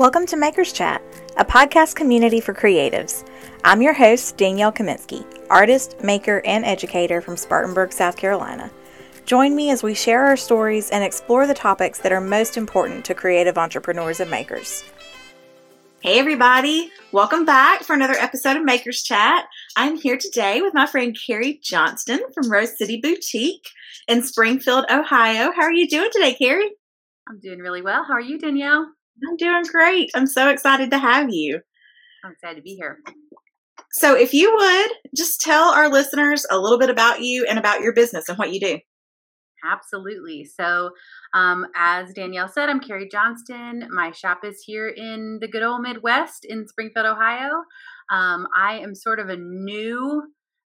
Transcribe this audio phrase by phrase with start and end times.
[0.00, 1.02] Welcome to Makers Chat,
[1.36, 3.28] a podcast community for creatives.
[3.64, 8.70] I'm your host, Danielle Kaminsky, artist, maker, and educator from Spartanburg, South Carolina.
[9.26, 13.04] Join me as we share our stories and explore the topics that are most important
[13.04, 14.84] to creative entrepreneurs and makers.
[16.00, 16.90] Hey, everybody.
[17.12, 19.44] Welcome back for another episode of Makers Chat.
[19.76, 23.68] I'm here today with my friend Carrie Johnston from Rose City Boutique
[24.08, 25.52] in Springfield, Ohio.
[25.54, 26.70] How are you doing today, Carrie?
[27.28, 28.02] I'm doing really well.
[28.02, 28.94] How are you, Danielle?
[29.28, 30.10] I'm doing great.
[30.14, 31.60] I'm so excited to have you.
[32.24, 32.98] I'm excited to be here.
[33.92, 37.80] So, if you would just tell our listeners a little bit about you and about
[37.80, 38.78] your business and what you do.
[39.64, 40.44] Absolutely.
[40.44, 40.90] So,
[41.34, 43.88] um, as Danielle said, I'm Carrie Johnston.
[43.90, 47.64] My shop is here in the good old Midwest in Springfield, Ohio.
[48.10, 50.22] Um, I am sort of a new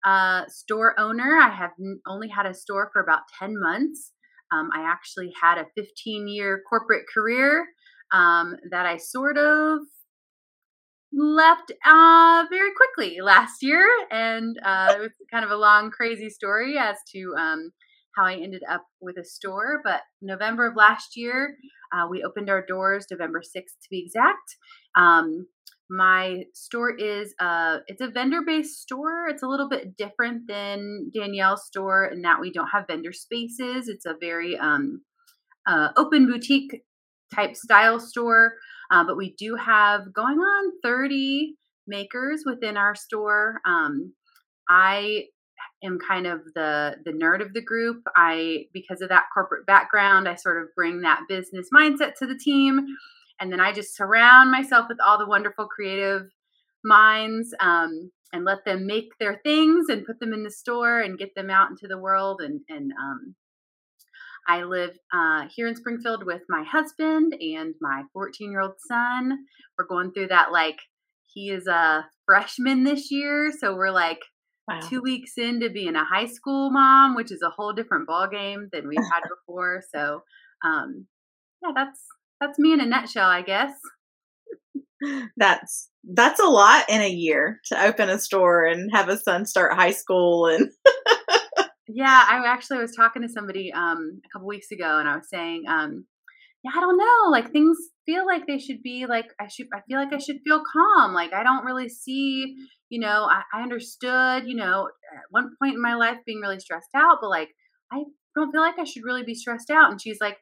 [0.04, 1.38] uh, store owner.
[1.40, 1.70] I have
[2.06, 4.12] only had a store for about 10 months.
[4.52, 7.66] Um, I actually had a 15 year corporate career
[8.12, 9.80] um, that I sort of
[11.12, 13.86] left uh, very quickly last year.
[14.10, 17.72] And uh, it was kind of a long, crazy story as to um,
[18.16, 19.80] how I ended up with a store.
[19.84, 21.56] But November of last year,
[21.92, 24.56] uh, we opened our doors, November 6th to be exact.
[24.96, 25.46] Um,
[25.90, 30.46] my store is a uh, it's a vendor based store it's a little bit different
[30.46, 35.00] than danielle's store in that we don't have vendor spaces it's a very um,
[35.66, 36.82] uh, open boutique
[37.34, 38.54] type style store.
[38.90, 41.54] Uh, but we do have going on 30
[41.86, 43.60] makers within our store.
[43.66, 44.12] Um,
[44.68, 45.24] I
[45.82, 48.02] am kind of the the nerd of the group.
[48.16, 52.38] I because of that corporate background, I sort of bring that business mindset to the
[52.38, 52.86] team,
[53.40, 56.22] and then I just surround myself with all the wonderful creative
[56.84, 61.18] minds um, and let them make their things and put them in the store and
[61.18, 63.34] get them out into the world and and um,
[64.48, 69.38] I live uh, here in Springfield with my husband and my 14 year old son.
[69.78, 70.78] We're going through that, like,
[71.26, 73.52] he is a freshman this year.
[73.58, 74.20] So we're like
[74.66, 74.80] wow.
[74.88, 78.68] two weeks into being a high school mom, which is a whole different ball game
[78.72, 79.82] than we've had before.
[79.94, 80.22] So,
[80.64, 81.06] um,
[81.62, 82.00] yeah, that's
[82.40, 83.72] that's me in a nutshell, I guess.
[85.36, 89.46] That's that's a lot in a year to open a store and have a son
[89.46, 90.70] start high school and
[91.88, 95.28] Yeah, I actually was talking to somebody um, a couple weeks ago, and I was
[95.28, 96.04] saying, um,
[96.62, 99.68] yeah, I don't know, like things feel like they should be like I should.
[99.72, 101.14] I feel like I should feel calm.
[101.14, 102.56] Like I don't really see,
[102.90, 106.58] you know, I, I understood, you know, at one point in my life being really
[106.60, 107.50] stressed out, but like
[107.92, 108.02] I
[108.34, 109.90] don't feel like I should really be stressed out.
[109.90, 110.36] And she's like,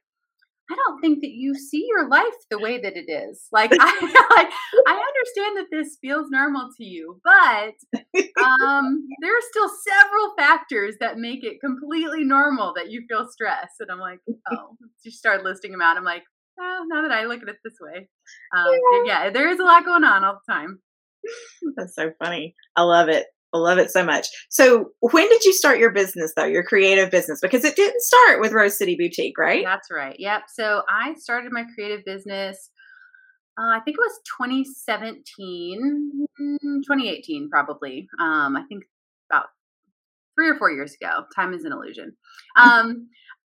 [0.71, 3.47] I don't think that you see your life the way that it is.
[3.53, 4.01] Like I
[4.37, 4.53] like
[4.87, 7.75] I understand that this feels normal to you, but
[8.43, 13.71] um there are still several factors that make it completely normal that you feel stress.
[13.81, 15.97] And I'm like, oh, she started listing them out.
[15.97, 16.25] I'm like,
[16.61, 18.09] oh, now that I look at it this way.
[18.57, 18.73] Um,
[19.07, 19.25] yeah.
[19.25, 20.81] yeah, there is a lot going on all the time.
[21.77, 22.55] That's so funny.
[22.77, 23.27] I love it.
[23.55, 24.27] I love it so much.
[24.51, 27.39] So, when did you start your business, though, your creative business?
[27.41, 29.65] Because it didn't start with Rose City Boutique, right?
[29.65, 30.17] That's right.
[30.19, 30.43] Yep.
[30.53, 32.71] So, I started my creative business,
[33.59, 38.07] uh, I think it was 2017, 2018, probably.
[38.21, 38.85] Um, I think
[39.31, 39.47] about
[40.37, 41.25] three or four years ago.
[41.35, 42.15] Time is an illusion.
[42.57, 43.09] Um,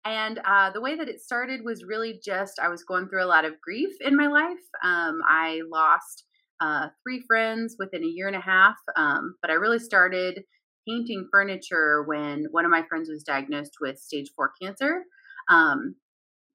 [0.06, 3.28] and uh, the way that it started was really just I was going through a
[3.28, 4.64] lot of grief in my life.
[4.82, 6.24] Um, I lost
[6.62, 8.75] uh, three friends within a year and a half.
[8.96, 10.44] Um, but I really started
[10.88, 15.03] painting furniture when one of my friends was diagnosed with stage four cancer.
[15.50, 15.96] Um,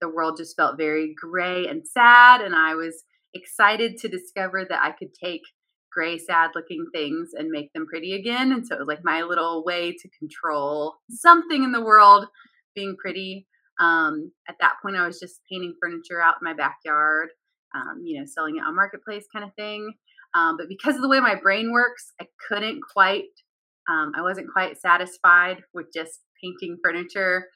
[0.01, 4.83] the world just felt very gray and sad, and I was excited to discover that
[4.83, 5.43] I could take
[5.93, 8.53] gray, sad looking things and make them pretty again.
[8.53, 12.27] And so it was like my little way to control something in the world
[12.75, 13.47] being pretty.
[13.81, 17.29] Um, at that point, I was just painting furniture out in my backyard
[17.75, 19.93] um, you know, selling it on marketplace kind of thing.
[20.35, 23.25] Um, but because of the way my brain works, I couldn't quite,
[23.89, 27.47] um, I wasn't quite satisfied with just painting furniture.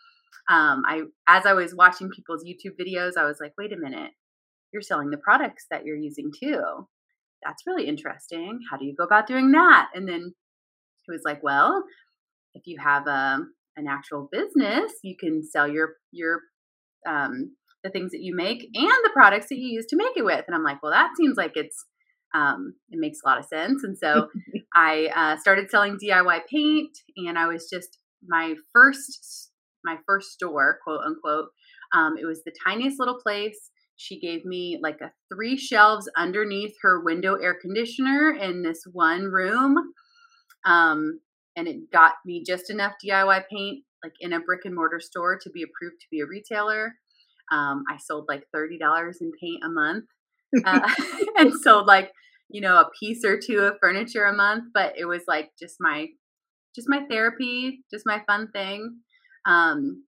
[0.49, 4.13] Um, I, as I was watching people's YouTube videos, I was like, wait a minute,
[4.73, 6.63] you're selling the products that you're using too.
[7.45, 8.61] That's really interesting.
[8.71, 9.89] How do you go about doing that?
[9.95, 10.35] And then
[11.03, 11.83] he was like, well,
[12.55, 16.41] if you have a, um, an actual business, you can sell your your
[17.09, 20.25] um, the things that you make and the products that you use to make it
[20.25, 20.45] with.
[20.47, 21.85] And I'm like, well, that seems like it's
[22.35, 23.83] um, it makes a lot of sense.
[23.85, 24.29] And so
[24.75, 29.51] I uh, started selling DIY paint, and I was just my first
[29.85, 31.49] my first store, quote unquote.
[31.95, 33.71] Um, it was the tiniest little place.
[33.97, 39.25] She gave me like a three shelves underneath her window air conditioner in this one
[39.25, 39.77] room.
[40.65, 41.21] Um,
[41.57, 45.39] and it got me just enough DIY paint, like in a brick and mortar store,
[45.43, 46.95] to be approved to be a retailer.
[47.53, 48.79] Um, I sold like $30
[49.21, 50.05] in paint a month.
[50.65, 50.89] uh,
[51.37, 52.11] and sold like
[52.51, 54.65] you know a piece or two of furniture a month.
[54.73, 56.07] But it was like just my
[56.75, 59.01] just my therapy, just my fun thing.
[59.47, 60.05] Um,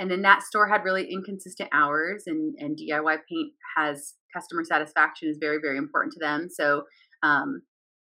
[0.00, 5.28] and then that store had really inconsistent hours, and and DIY paint has customer satisfaction
[5.28, 6.48] is very very important to them.
[6.50, 6.82] So
[7.22, 7.62] um,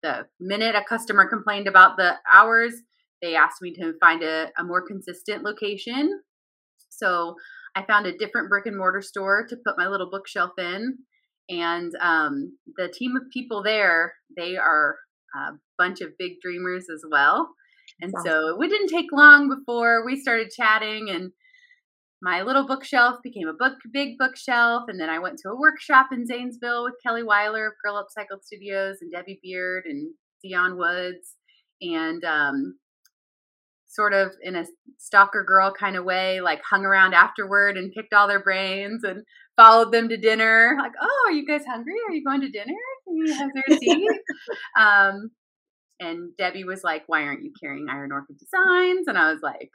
[0.02, 2.74] the minute a customer complained about the hours,
[3.22, 6.20] they asked me to find a, a more consistent location.
[6.90, 7.34] So
[7.78, 10.98] I found a different brick and mortar store to put my little bookshelf in.
[11.48, 14.96] And um, the team of people there, they are
[15.34, 17.48] a bunch of big dreamers as well.
[18.00, 18.30] And awesome.
[18.30, 21.32] so it didn't take long before we started chatting and
[22.20, 26.08] my little bookshelf became a book big bookshelf and then i went to a workshop
[26.12, 31.36] in zanesville with kelly weiler of girl upcycled studios and debbie beard and dion woods
[31.80, 32.76] and um,
[33.98, 34.64] sort of in a
[34.98, 39.24] stalker girl kind of way, like hung around afterward and picked all their brains and
[39.56, 40.76] followed them to dinner.
[40.78, 41.94] Like, oh, are you guys hungry?
[42.08, 42.78] Are you going to dinner?
[43.04, 44.08] Can you have their tea?
[44.78, 45.30] um,
[45.98, 49.08] and Debbie was like, why aren't you carrying Iron Orchid Designs?
[49.08, 49.70] And I was like,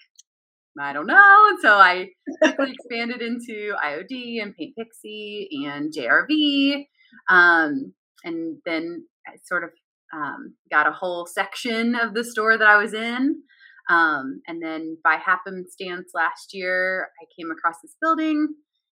[0.79, 1.47] I don't know.
[1.49, 2.07] And so I
[2.41, 6.85] quickly expanded into IOD and Paint Pixie and JRV.
[7.29, 7.93] Um,
[8.23, 9.71] and then I sort of
[10.13, 13.43] um, got a whole section of the store that I was in.
[13.89, 18.47] Um, and then by happenstance last year, I came across this building,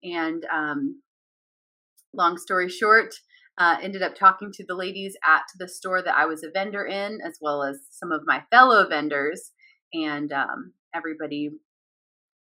[0.03, 1.01] and um,
[2.13, 3.15] long story short,
[3.57, 6.85] uh, ended up talking to the ladies at the store that I was a vendor
[6.85, 9.53] in, as well as some of my fellow vendors,
[9.93, 11.51] and um, everybody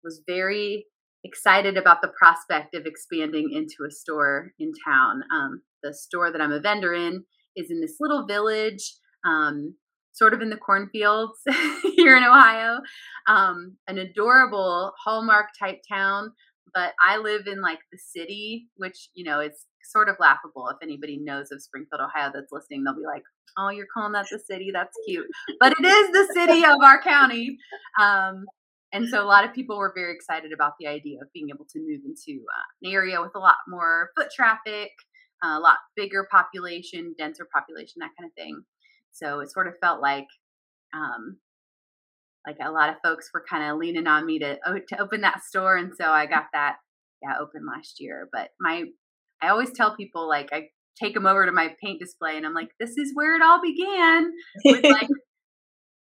[0.04, 0.86] was very
[1.24, 5.22] excited about the prospect of expanding into a store in town.
[5.34, 7.24] Um, the store that I'm a vendor in
[7.56, 8.96] is in this little village.
[9.26, 9.76] Um,
[10.18, 11.40] sort of in the cornfields
[11.96, 12.80] here in Ohio.
[13.28, 16.32] Um, an adorable Hallmark type town,
[16.74, 20.68] but I live in like the city, which, you know, it's sort of laughable.
[20.70, 23.24] If anybody knows of Springfield, Ohio that's listening, they'll be like,
[23.58, 24.72] oh, you're calling that the city?
[24.74, 25.28] That's cute.
[25.60, 27.58] But it is the city of our county.
[28.00, 28.46] Um,
[28.94, 31.66] and so a lot of people were very excited about the idea of being able
[31.66, 34.92] to move into uh, an area with a lot more foot traffic,
[35.44, 38.64] a lot bigger population, denser population, that kind of thing.
[39.18, 40.28] So it sort of felt like,
[40.94, 41.38] um,
[42.46, 44.58] like a lot of folks were kind of leaning on me to
[44.90, 46.78] to open that store, and so I got that
[47.22, 48.30] yeah open last year.
[48.32, 48.84] But my
[49.42, 50.70] I always tell people like I
[51.02, 53.62] take them over to my paint display, and I'm like, this is where it all
[53.62, 54.32] began
[54.66, 55.10] with like.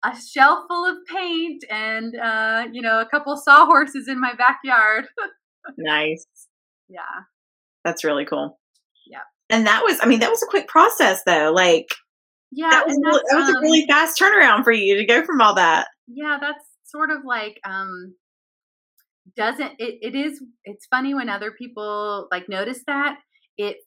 [0.05, 5.05] a shelf full of paint and uh, you know a couple sawhorses in my backyard.
[5.77, 6.25] nice.
[6.89, 7.23] Yeah.
[7.85, 8.59] That's really cool.
[9.09, 9.21] Yeah.
[9.49, 11.51] And that was I mean that was a quick process though.
[11.55, 11.87] Like
[12.55, 15.41] yeah, that was, that was um, a really fast turnaround for you to go from
[15.41, 15.87] all that.
[16.07, 16.63] Yeah, that's
[16.93, 18.15] sort of like um
[19.35, 23.17] doesn't it, it is it's funny when other people like notice that
[23.57, 23.77] it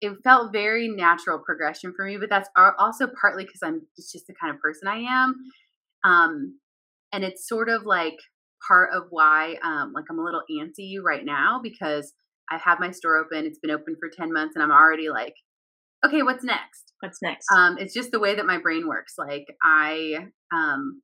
[0.00, 4.26] it felt very natural progression for me but that's also partly because i'm it's just
[4.26, 5.34] the kind of person i am
[6.04, 6.58] um
[7.12, 8.16] and it's sort of like
[8.66, 12.14] part of why um like i'm a little antsy right now because
[12.50, 15.34] i have my store open it's been open for 10 months and i'm already like
[16.04, 17.46] okay what's next What's next?
[17.54, 19.14] Um, it's just the way that my brain works.
[19.16, 21.02] Like I, um,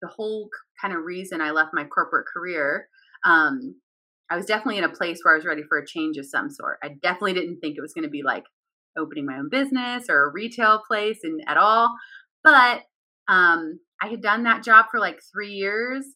[0.00, 0.48] the whole
[0.80, 2.88] kind of reason I left my corporate career,
[3.24, 3.76] um,
[4.30, 6.50] I was definitely in a place where I was ready for a change of some
[6.50, 6.78] sort.
[6.82, 8.44] I definitely didn't think it was going to be like
[8.98, 11.94] opening my own business or a retail place and at all.
[12.42, 12.82] But
[13.28, 16.06] um, I had done that job for like three years,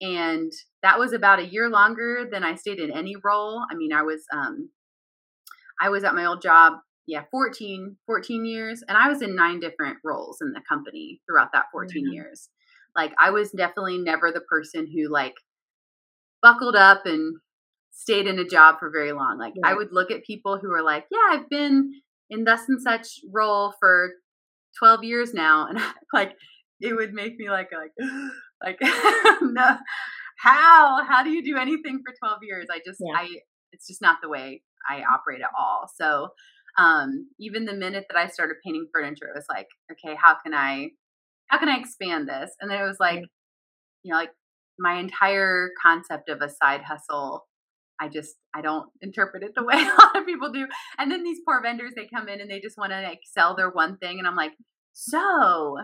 [0.00, 0.50] and
[0.82, 3.62] that was about a year longer than I stayed in any role.
[3.70, 4.70] I mean, I was um,
[5.80, 6.74] I was at my old job
[7.06, 11.52] yeah 14 14 years and i was in nine different roles in the company throughout
[11.52, 12.12] that 14 mm-hmm.
[12.12, 12.48] years.
[12.96, 15.34] Like i was definitely never the person who like
[16.42, 17.36] buckled up and
[17.92, 19.38] stayed in a job for very long.
[19.38, 21.92] Like i would look at people who were like yeah i've been
[22.28, 24.12] in thus and such role for
[24.78, 25.80] 12 years now and
[26.12, 26.32] like
[26.80, 27.92] it would make me like like
[28.62, 28.78] like
[29.42, 29.76] no
[30.40, 31.04] how?
[31.04, 32.66] How do you do anything for 12 years?
[32.72, 33.12] I just yeah.
[33.14, 33.28] i
[33.72, 35.88] it's just not the way i operate at all.
[35.94, 36.28] So
[36.78, 40.54] um, even the minute that I started painting furniture, it was like, okay, how can
[40.54, 40.90] I,
[41.48, 42.50] how can I expand this?
[42.60, 43.24] And then it was like,
[44.02, 44.30] you know, like
[44.78, 47.46] my entire concept of a side hustle,
[48.00, 50.66] I just, I don't interpret it the way a lot of people do.
[50.98, 53.54] And then these poor vendors, they come in and they just want to like sell
[53.56, 54.18] their one thing.
[54.18, 54.52] And I'm like,
[54.92, 55.76] so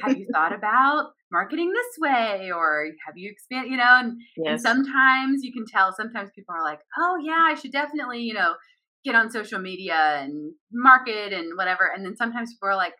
[0.00, 4.46] have you thought about marketing this way or have you expand you know and, yes.
[4.46, 8.34] and sometimes you can tell sometimes people are like oh yeah i should definitely you
[8.34, 8.54] know
[9.04, 11.90] get on social media and market and whatever.
[11.94, 12.94] And then sometimes people are like,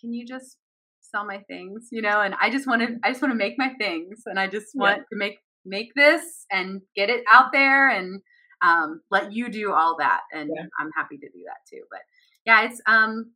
[0.00, 0.56] can you just
[1.00, 1.88] sell my things?
[1.92, 4.38] You know, and I just want to, I just want to make my things and
[4.38, 5.02] I just want yeah.
[5.12, 7.88] to make, make this and get it out there.
[7.88, 8.20] And,
[8.64, 10.62] um, let you do all that, and yeah.
[10.78, 11.82] I'm happy to do that too.
[11.90, 11.98] But
[12.46, 13.32] yeah, it's um,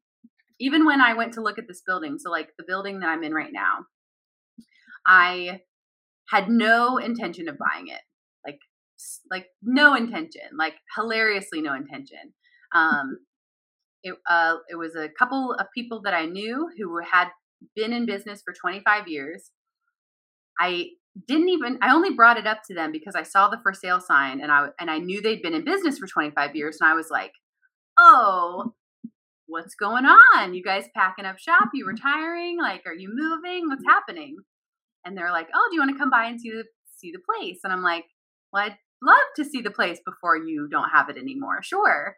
[0.61, 3.25] even when I went to look at this building, so like the building that I'm
[3.25, 3.87] in right now,
[5.05, 5.63] I
[6.31, 8.01] had no intention of buying it,
[9.31, 12.33] like no intention, like hilariously no intention.
[12.75, 13.19] Um,
[14.03, 17.29] it uh, it was a couple of people that I knew who had
[17.75, 19.51] been in business for 25 years.
[20.61, 20.91] I
[21.27, 24.01] didn't even I only brought it up to them because I saw the for sale
[24.01, 26.95] sign and I and I knew they'd been in business for 25 years and I
[26.95, 27.33] was like,
[27.99, 28.75] "Oh,
[29.47, 30.55] what's going on?
[30.55, 31.71] You guys packing up shop?
[31.75, 32.59] You retiring?
[32.61, 33.69] Like are you moving?
[33.69, 34.37] What's happening?"
[35.05, 36.65] And they're like, "Oh, do you want to come by and see the
[36.97, 38.05] see the place?" And I'm like,
[38.53, 38.71] "Well,
[39.03, 42.17] love to see the place before you don't have it anymore." Sure.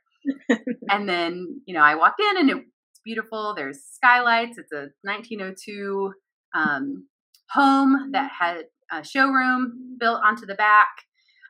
[0.91, 3.55] and then, you know, I walked in and it's beautiful.
[3.55, 4.59] There's skylights.
[4.59, 6.13] It's a 1902
[6.55, 7.07] um,
[7.51, 10.89] home that had a showroom built onto the back.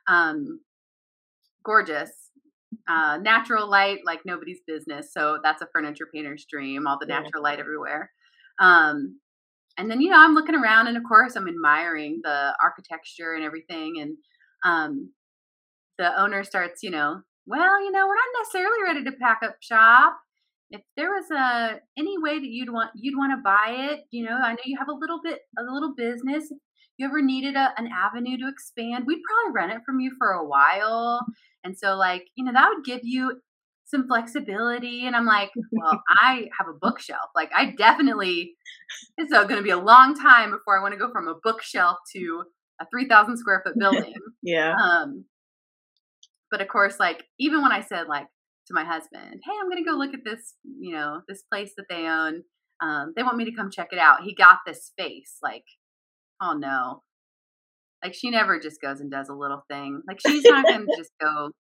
[0.07, 0.61] Um,
[1.63, 2.11] gorgeous.
[2.87, 5.11] Uh, natural light like nobody's business.
[5.11, 8.11] So that's a furniture painter's dream, all the natural light everywhere.
[8.59, 9.19] Um,
[9.77, 13.43] and then, you know, I'm looking around and of course I'm admiring the architecture and
[13.43, 13.95] everything.
[13.99, 14.17] And
[14.63, 15.11] um,
[15.99, 19.57] the owner starts, you know, well, you know, we're not necessarily ready to pack up
[19.59, 20.17] shop.
[20.71, 24.23] If there was a any way that you'd want you'd want to buy it, you
[24.23, 26.51] know, I know you have a little bit a little business.
[26.51, 26.57] If
[26.97, 30.31] you ever needed a, an avenue to expand, we'd probably rent it from you for
[30.31, 31.25] a while.
[31.63, 33.41] And so, like, you know, that would give you
[33.85, 35.05] some flexibility.
[35.05, 37.29] And I'm like, well, I have a bookshelf.
[37.35, 38.53] Like, I definitely,
[39.17, 41.97] it's going to be a long time before I want to go from a bookshelf
[42.15, 42.43] to
[42.79, 44.13] a 3,000 square foot building.
[44.43, 44.75] yeah.
[44.75, 45.25] Um,
[46.51, 48.27] but of course, like even when I said like
[48.67, 51.73] to my husband, "Hey, I'm going to go look at this, you know, this place
[51.77, 52.43] that they own.
[52.81, 55.65] Um, they want me to come check it out." He got this face like,
[56.41, 57.03] "Oh no."
[58.03, 60.01] Like she never just goes and does a little thing.
[60.07, 61.51] Like she's not going to just go.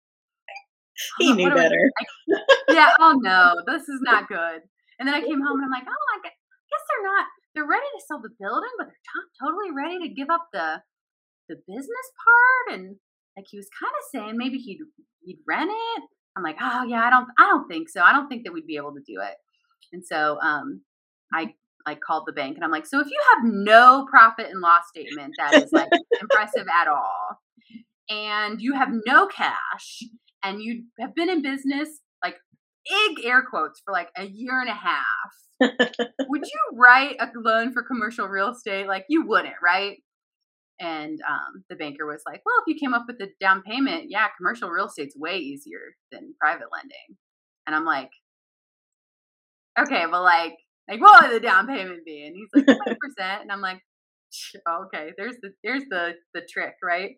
[1.18, 1.90] he oh, knew better.
[2.28, 2.94] Like, yeah.
[3.00, 4.60] Oh no, this is not good.
[4.98, 7.26] And then I came home and I'm like, oh, I guess they're not.
[7.54, 10.82] They're ready to sell the building, but they're t- totally ready to give up the
[11.48, 12.96] the business part and
[13.38, 14.80] like he was kind of saying maybe he'd
[15.24, 16.02] he'd rent it.
[16.36, 18.02] I'm like, oh yeah, I don't I don't think so.
[18.02, 19.36] I don't think that we'd be able to do it.
[19.92, 20.82] And so um
[21.32, 21.54] I
[21.86, 24.82] like called the bank and I'm like, so if you have no profit and loss
[24.88, 25.88] statement that is like
[26.20, 27.38] impressive at all,
[28.10, 30.02] and you have no cash
[30.42, 31.88] and you have been in business
[32.22, 32.36] like
[32.88, 35.06] big air quotes for like a year and a half,
[36.28, 38.88] would you write a loan for commercial real estate?
[38.88, 39.98] Like you wouldn't, right?
[40.80, 44.06] And um, the banker was like, well, if you came up with a down payment,
[44.08, 45.80] yeah, commercial real estate's way easier
[46.12, 47.16] than private lending.
[47.66, 48.10] And I'm like,
[49.78, 50.54] okay, but like,
[50.88, 52.24] like what would the down payment be?
[52.24, 52.78] And he's like,
[53.20, 53.42] 20%.
[53.42, 53.80] and I'm like,
[54.68, 57.16] okay, there's the, there's the, the trick, right?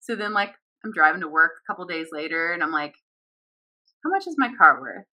[0.00, 0.52] So then like,
[0.84, 2.94] I'm driving to work a couple days later and I'm like,
[4.04, 5.04] how much is my car worth?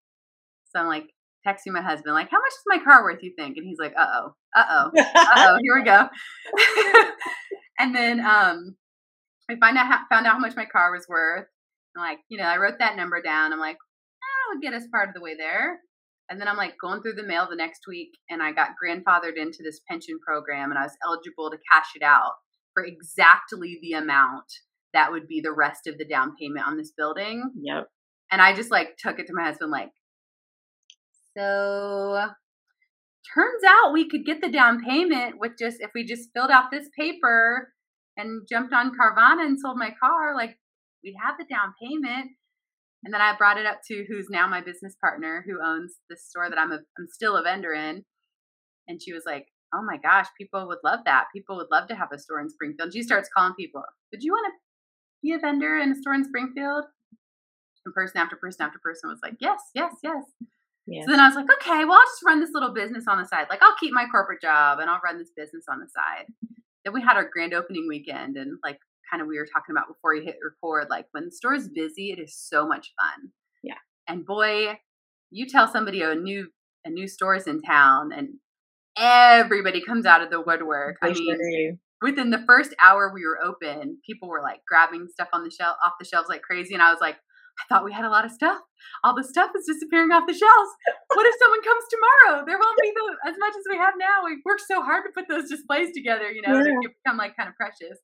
[0.72, 1.08] So I'm like,
[1.46, 3.56] texting my husband, like, how much is my car worth, you think?
[3.56, 6.08] And he's like, uh oh, uh oh, uh oh, here we go.
[7.78, 8.76] and then um,
[9.50, 11.46] I find out how, found out how much my car was worth.
[11.96, 13.52] I'm like, you know, I wrote that number down.
[13.52, 15.80] I'm like, that would get us part of the way there.
[16.30, 19.36] And then I'm like going through the mail the next week, and I got grandfathered
[19.36, 22.32] into this pension program, and I was eligible to cash it out
[22.74, 24.44] for exactly the amount
[24.92, 27.42] that would be the rest of the down payment on this building.
[27.60, 27.86] Yep.
[28.30, 29.90] And I just like took it to my husband, like,
[31.38, 32.28] so
[33.34, 36.70] turns out we could get the down payment with just if we just filled out
[36.70, 37.72] this paper
[38.16, 40.58] and jumped on Carvana and sold my car, like
[41.04, 42.32] we'd have the down payment.
[43.04, 46.28] And then I brought it up to who's now my business partner who owns this
[46.28, 48.04] store that I'm a I'm still a vendor in.
[48.88, 51.26] And she was like, Oh my gosh, people would love that.
[51.32, 52.92] People would love to have a store in Springfield.
[52.92, 54.52] She starts calling people, Would you want to
[55.22, 56.84] be a vendor in a store in Springfield?
[57.84, 60.24] And person after person after person was like, Yes, yes, yes.
[60.90, 61.02] Yeah.
[61.04, 63.26] So then I was like, okay, well, I'll just run this little business on the
[63.26, 63.46] side.
[63.50, 66.26] Like, I'll keep my corporate job and I'll run this business on the side.
[66.84, 68.78] Then we had our grand opening weekend, and like,
[69.10, 71.68] kind of we were talking about before you hit record, like, when the store is
[71.68, 73.32] busy, it is so much fun.
[73.62, 73.74] Yeah.
[74.06, 74.78] And boy,
[75.30, 76.48] you tell somebody a new
[76.84, 78.34] a new store's in town, and
[78.96, 80.96] everybody comes out of the woodwork.
[81.02, 85.44] I mean, within the first hour we were open, people were like grabbing stuff on
[85.44, 87.16] the shelf off the shelves like crazy, and I was like,
[87.60, 88.58] I thought we had a lot of stuff.
[89.02, 90.70] All the stuff is disappearing off the shelves.
[91.14, 92.44] What if someone comes tomorrow?
[92.46, 94.24] There won't be the, as much as we have now.
[94.24, 96.62] We've worked so hard to put those displays together, you know, yeah.
[96.62, 97.98] they become like kind of precious.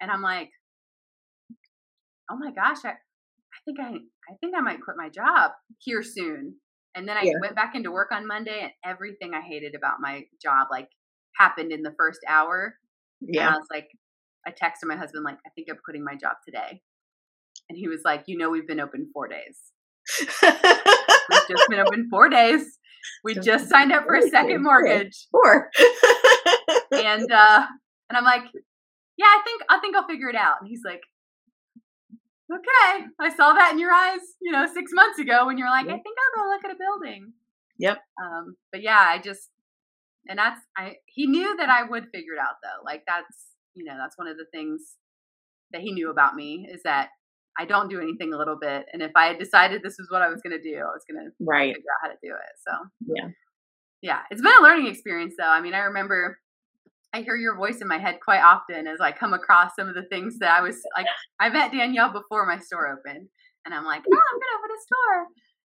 [0.00, 0.50] And I'm like,
[2.30, 3.90] oh my gosh, I, I think I,
[4.30, 6.56] I think I might quit my job here soon.
[6.94, 7.34] And then I yeah.
[7.40, 10.88] went back into work on Monday, and everything I hated about my job like
[11.36, 12.74] happened in the first hour.
[13.20, 13.88] Yeah, and I was like,
[14.44, 16.82] I texted my husband like, I think I'm quitting my job today
[17.70, 19.56] And he was like, You know, we've been open four days.
[20.42, 22.78] we've just been open four days.
[23.22, 25.28] We just signed up for a second mortgage.
[25.30, 25.70] Four.
[26.90, 27.66] and uh
[28.08, 28.42] and I'm like,
[29.16, 30.56] Yeah, I think I think I'll figure it out.
[30.60, 31.02] And he's like,
[32.52, 33.06] Okay.
[33.20, 35.92] I saw that in your eyes, you know, six months ago when you're like, I
[35.92, 37.34] think I'll go look at a building.
[37.78, 37.98] Yep.
[38.20, 39.48] Um, but yeah, I just
[40.28, 42.84] and that's I he knew that I would figure it out though.
[42.84, 44.96] Like that's you know, that's one of the things
[45.70, 47.10] that he knew about me is that
[47.60, 48.86] I don't do anything a little bit.
[48.92, 51.04] And if I had decided this was what I was going to do, I was
[51.08, 51.74] going to right.
[51.74, 52.54] figure out how to do it.
[52.66, 52.72] So,
[53.14, 53.28] yeah.
[54.00, 54.20] Yeah.
[54.30, 55.44] It's been a learning experience, though.
[55.44, 56.38] I mean, I remember
[57.12, 59.94] I hear your voice in my head quite often as I come across some of
[59.94, 61.06] the things that I was like,
[61.38, 63.28] I met Danielle before my store opened.
[63.66, 65.26] And I'm like, oh, I'm going to open a store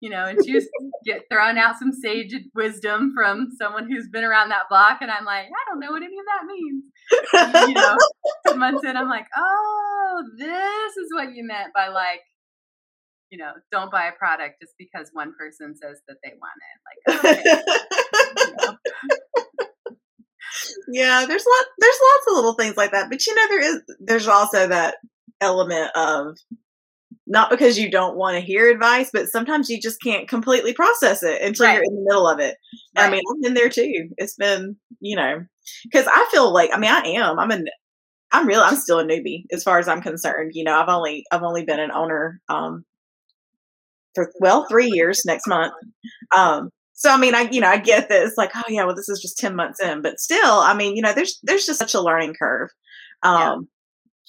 [0.03, 0.67] you know, and she just
[1.05, 5.23] get throwing out some sage wisdom from someone who's been around that block, and I'm
[5.23, 7.69] like, I don't know what any of that means.
[7.69, 7.97] you know,
[8.47, 12.19] two months in, I'm like, oh, this is what you meant by like,
[13.29, 17.15] you know, don't buy a product just because one person says that they want it.
[17.15, 17.43] Like, okay.
[18.37, 18.77] you know.
[20.89, 23.81] Yeah, there's lot there's lots of little things like that, but you know there is
[24.01, 24.95] there's also that
[25.39, 26.35] element of
[27.25, 31.23] not because you don't want to hear advice, but sometimes you just can't completely process
[31.23, 31.75] it until right.
[31.75, 32.57] you're in the middle of it.
[32.97, 33.07] Right.
[33.07, 34.09] I mean, I've been there too.
[34.17, 35.45] It's been, you know,
[35.85, 37.39] because I feel like, I mean, I am.
[37.39, 37.65] I'm an,
[38.31, 38.61] I'm real.
[38.61, 40.51] I'm still a newbie as far as I'm concerned.
[40.53, 42.83] You know, I've only, I've only been an owner um,
[44.15, 45.73] for well three years next month.
[46.35, 49.09] Um, so I mean, I you know, I get this like, oh yeah, well, this
[49.09, 51.93] is just ten months in, but still, I mean, you know, there's there's just such
[51.93, 52.69] a learning curve.
[53.23, 53.55] Um, yeah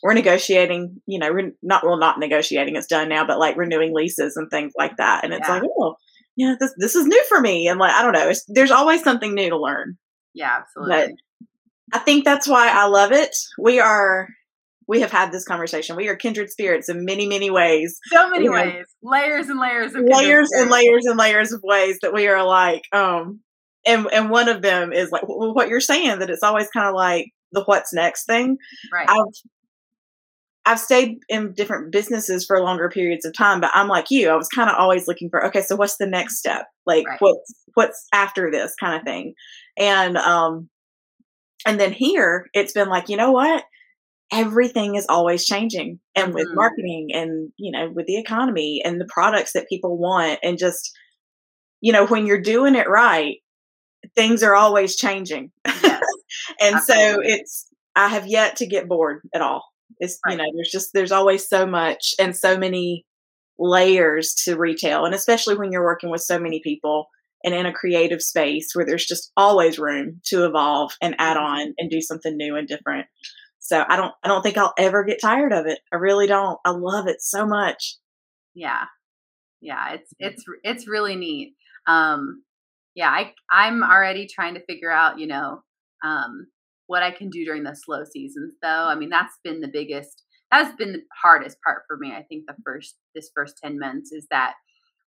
[0.03, 3.95] we're negotiating, you know, we're not, well, not negotiating, it's done now, but like renewing
[3.95, 5.25] leases and things like that.
[5.25, 5.55] And it's yeah.
[5.55, 5.97] like, oh,
[6.37, 7.69] yeah, this, this is new for me.
[7.69, 9.97] And like, I don't know, there's always something new to learn.
[10.35, 11.15] Yeah, absolutely.
[11.91, 13.35] But I think that's why I love it.
[13.59, 14.29] We are,
[14.87, 15.97] we have had this conversation.
[15.97, 17.99] We are kindred spirits in many, many ways.
[18.13, 22.13] So many ways, layers and layers of layers and layers and layers of ways that
[22.13, 23.41] we are like, um,
[23.87, 26.95] and and one of them is like what you're saying that it's always kind of
[26.95, 28.59] like the what's next thing.
[28.93, 29.09] Right.
[29.09, 29.17] I've
[30.67, 34.31] I've stayed in different businesses for longer periods of time, but I'm like you.
[34.31, 36.67] I was kind of always looking for, okay, so what's the next step?
[36.87, 37.21] Like right.
[37.21, 39.35] what's what's after this kind of thing.
[39.77, 40.69] And um
[41.67, 43.65] and then here it's been like, you know what?
[44.33, 46.01] Everything is always changing.
[46.15, 46.35] And mm-hmm.
[46.35, 50.59] with marketing and, you know, with the economy and the products that people want and
[50.59, 50.93] just
[51.83, 53.37] you know, when you're doing it right,
[54.15, 55.53] things are always changing.
[55.67, 56.03] Yes.
[56.61, 56.85] and Absolutely.
[56.85, 59.65] so it's I have yet to get bored at all.
[59.99, 60.33] It's right.
[60.33, 63.05] you know, there's just there's always so much and so many
[63.59, 67.09] layers to retail, and especially when you're working with so many people
[67.45, 71.47] and in a creative space where there's just always room to evolve and add mm-hmm.
[71.47, 73.07] on and do something new and different.
[73.61, 75.79] So I don't I don't think I'll ever get tired of it.
[75.93, 76.59] I really don't.
[76.65, 77.97] I love it so much.
[78.55, 78.85] Yeah.
[79.61, 81.55] Yeah, it's it's it's really neat.
[81.87, 82.43] Um
[82.95, 85.63] yeah, I I'm already trying to figure out, you know,
[86.05, 86.47] um
[86.87, 88.69] what I can do during the slow seasons though.
[88.69, 92.13] I mean, that's been the biggest that's been the hardest part for me.
[92.13, 94.55] I think the first this first 10 months is that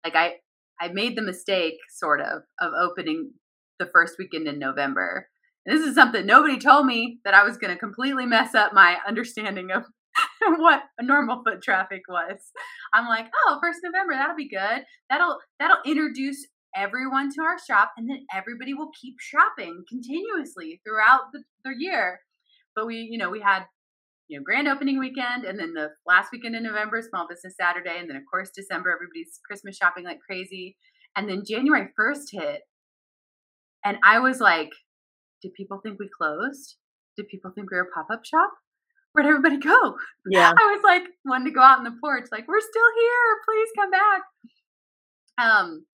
[0.04, 0.34] like I
[0.80, 3.32] I made the mistake sort of of opening
[3.78, 5.28] the first weekend in November.
[5.64, 8.72] And this is something nobody told me that I was going to completely mess up
[8.72, 9.84] my understanding of
[10.58, 12.38] what normal foot traffic was.
[12.94, 14.84] I'm like, oh, first November, that'll be good.
[15.10, 21.32] That'll that'll introduce everyone to our shop and then everybody will keep shopping continuously throughout
[21.32, 22.20] the, the year.
[22.74, 23.64] But we, you know, we had,
[24.28, 27.96] you know, grand opening weekend and then the last weekend in November, small business Saturday.
[27.98, 30.76] And then of course, December, everybody's Christmas shopping like crazy.
[31.16, 32.60] And then January 1st hit.
[33.84, 34.70] And I was like,
[35.42, 36.76] did people think we closed?
[37.16, 38.50] Did people think we were a pop up shop?
[39.12, 39.94] Where'd everybody go?
[40.28, 40.52] Yeah.
[40.58, 43.36] I was like, wanting to go out on the porch, like, we're still here.
[43.48, 44.22] Please come back.
[45.38, 45.86] Um,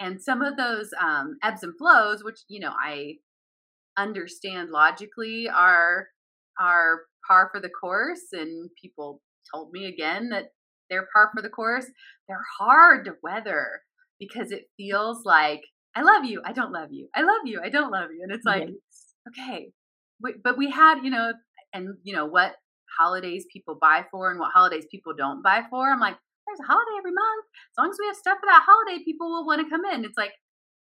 [0.00, 3.14] and some of those um, ebbs and flows which you know i
[3.96, 6.08] understand logically are
[6.58, 9.20] are par for the course and people
[9.52, 10.46] told me again that
[10.88, 11.86] they're par for the course.
[12.28, 13.82] They're hard to weather
[14.18, 15.60] because it feels like
[15.94, 18.32] i love you i don't love you i love you i don't love you and
[18.32, 18.68] it's like
[19.28, 19.68] okay
[20.20, 21.32] but we had you know
[21.72, 22.54] and you know what
[22.98, 26.68] holidays people buy for and what holidays people don't buy for i'm like there's a
[26.70, 27.44] holiday every month.
[27.74, 30.06] As long as we have stuff for that holiday, people will want to come in.
[30.06, 30.32] It's like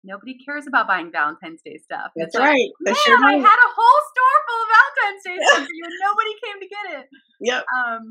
[0.05, 2.13] nobody cares about buying Valentine's Day stuff.
[2.15, 2.69] That's it's right.
[2.85, 5.83] Like, Man, sure I had a whole store full of Valentine's Day stuff for you,
[5.83, 7.05] and nobody came to get it.
[7.41, 7.61] Yep.
[7.73, 8.03] Um.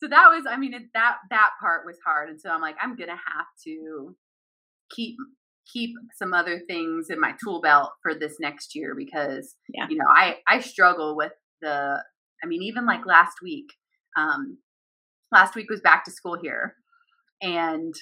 [0.00, 2.76] So that was, I mean, it, that that part was hard, and so I'm like,
[2.80, 4.16] I'm gonna have to
[4.90, 5.16] keep
[5.72, 9.86] keep some other things in my tool belt for this next year because yeah.
[9.88, 12.02] you know I I struggle with the
[12.42, 13.66] I mean even like last week
[14.16, 14.58] um
[15.32, 16.74] last week was back to school here.
[17.42, 17.94] And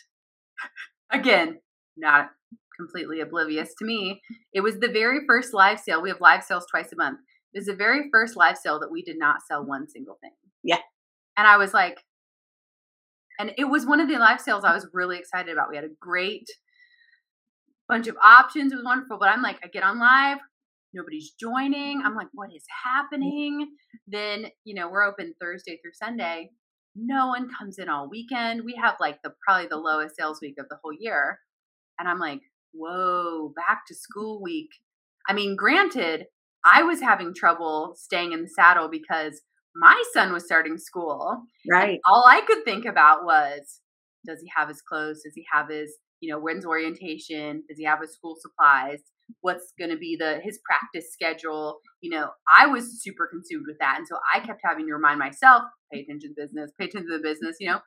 [1.12, 1.58] again,
[1.96, 2.30] not
[2.78, 4.20] completely oblivious to me.
[4.52, 6.00] It was the very first live sale.
[6.00, 7.18] We have live sales twice a month.
[7.52, 10.32] It was the very first live sale that we did not sell one single thing.
[10.62, 10.80] Yeah.
[11.36, 11.98] And I was like,
[13.38, 15.70] and it was one of the live sales I was really excited about.
[15.70, 16.48] We had a great
[17.88, 18.72] bunch of options.
[18.72, 19.18] It was wonderful.
[19.18, 20.38] But I'm like, I get on live,
[20.92, 22.02] nobody's joining.
[22.04, 23.68] I'm like, what is happening?
[24.06, 26.50] Then, you know, we're open Thursday through Sunday.
[27.00, 28.62] No one comes in all weekend.
[28.64, 31.38] We have like the probably the lowest sales week of the whole year.
[31.98, 32.40] And I'm like,
[32.72, 34.70] whoa, back to school week.
[35.28, 36.26] I mean, granted,
[36.64, 39.40] I was having trouble staying in the saddle because
[39.76, 41.42] my son was starting school.
[41.70, 42.00] Right.
[42.08, 43.80] all I could think about was
[44.26, 45.22] does he have his clothes?
[45.24, 47.62] Does he have his, you know, when's orientation?
[47.68, 49.00] Does he have his school supplies?
[49.40, 51.78] What's going to be the his practice schedule?
[52.00, 53.96] You know, I was super consumed with that.
[53.98, 55.62] And so I kept having to remind myself,
[55.92, 57.80] pay attention to business, pay attention to the business, you know.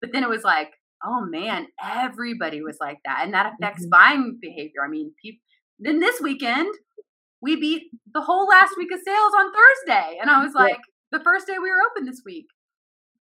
[0.00, 0.70] But then it was like,
[1.04, 3.22] oh man, everybody was like that.
[3.24, 3.90] And that affects mm-hmm.
[3.90, 4.82] buying behavior.
[4.84, 5.40] I mean, people
[5.78, 6.72] then this weekend
[7.42, 10.18] we beat the whole last week of sales on Thursday.
[10.20, 10.78] And I was like,
[11.10, 12.46] the first day we were open this week.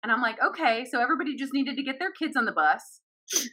[0.02, 3.00] And I'm like, okay, so everybody just needed to get their kids on the bus.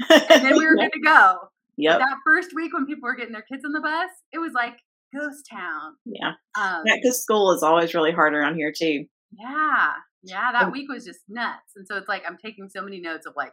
[0.09, 1.37] And then we were good to go.
[1.77, 1.97] Yeah.
[1.97, 4.77] That first week when people were getting their kids on the bus, it was like
[5.15, 5.95] ghost town.
[6.05, 6.33] Yeah.
[6.59, 9.05] Um, because school is always really hard around here too.
[9.31, 9.91] Yeah.
[10.23, 10.51] Yeah.
[10.51, 11.75] That week was just nuts.
[11.75, 13.51] And so it's like I'm taking so many notes of like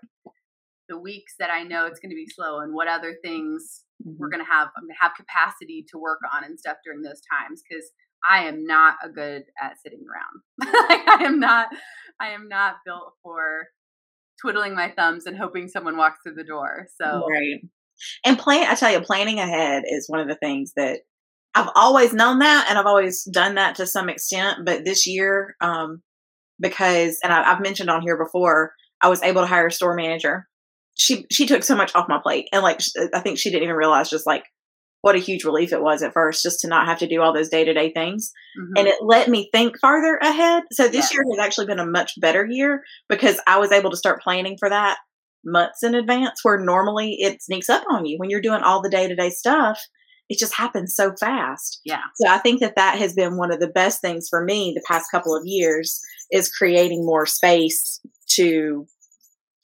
[0.88, 4.16] the weeks that I know it's going to be slow and what other things mm-hmm.
[4.18, 7.02] we're going to have I'm going to have capacity to work on and stuff during
[7.02, 7.90] those times because
[8.28, 10.72] I am not a good at sitting around.
[10.88, 11.68] like I am not
[12.20, 13.66] I am not built for
[14.40, 16.86] twiddling my thumbs and hoping someone walks through the door.
[17.00, 17.60] So Right.
[18.24, 21.00] And plan I tell you planning ahead is one of the things that
[21.54, 25.56] I've always known that and I've always done that to some extent, but this year
[25.60, 26.02] um
[26.60, 29.94] because and I, I've mentioned on here before, I was able to hire a store
[29.94, 30.48] manager.
[30.94, 32.80] She she took so much off my plate and like
[33.12, 34.44] I think she didn't even realize just like
[35.04, 37.34] what a huge relief it was at first just to not have to do all
[37.34, 38.32] those day to day things.
[38.58, 38.72] Mm-hmm.
[38.78, 40.62] And it let me think farther ahead.
[40.72, 41.18] So this yeah.
[41.18, 44.56] year has actually been a much better year because I was able to start planning
[44.58, 44.96] for that
[45.44, 48.90] months in advance, where normally it sneaks up on you when you're doing all the
[48.90, 49.80] day to day stuff.
[50.28, 51.80] It just happens so fast.
[51.84, 52.00] Yeah.
[52.16, 54.82] So I think that that has been one of the best things for me the
[54.88, 58.86] past couple of years is creating more space to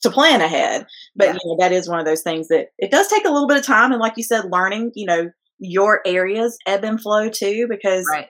[0.03, 0.87] to plan ahead.
[1.17, 1.33] But yeah.
[1.33, 3.59] you know, that is one of those things that it does take a little bit
[3.59, 7.67] of time and like you said, learning, you know, your areas ebb and flow too,
[7.69, 8.29] because right.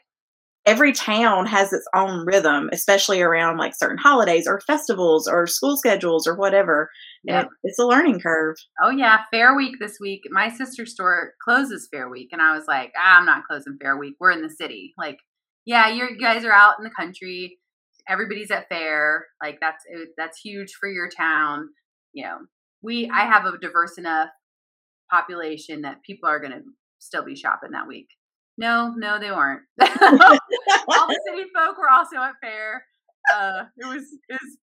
[0.67, 5.77] Every town has its own rhythm, especially around like certain holidays or festivals or school
[5.77, 6.91] schedules or whatever.
[7.25, 7.45] Yeah.
[7.63, 8.57] it's a learning curve.
[8.83, 10.23] Oh yeah, Fair Week this week.
[10.31, 13.97] My sister's store closes Fair Week, and I was like, ah, I'm not closing Fair
[13.97, 14.15] Week.
[14.21, 14.93] We're in the city.
[14.99, 15.19] Like,
[15.65, 17.59] yeah, you guys are out in the country
[18.09, 19.85] everybody's at fair like that's
[20.17, 21.69] that's huge for your town
[22.13, 22.39] you know
[22.83, 24.29] we i have a diverse enough
[25.11, 26.63] population that people are going to
[26.99, 28.09] still be shopping that week
[28.61, 29.89] no no they weren't all
[31.09, 32.85] the city folk were also at fair
[33.35, 34.59] uh it was it was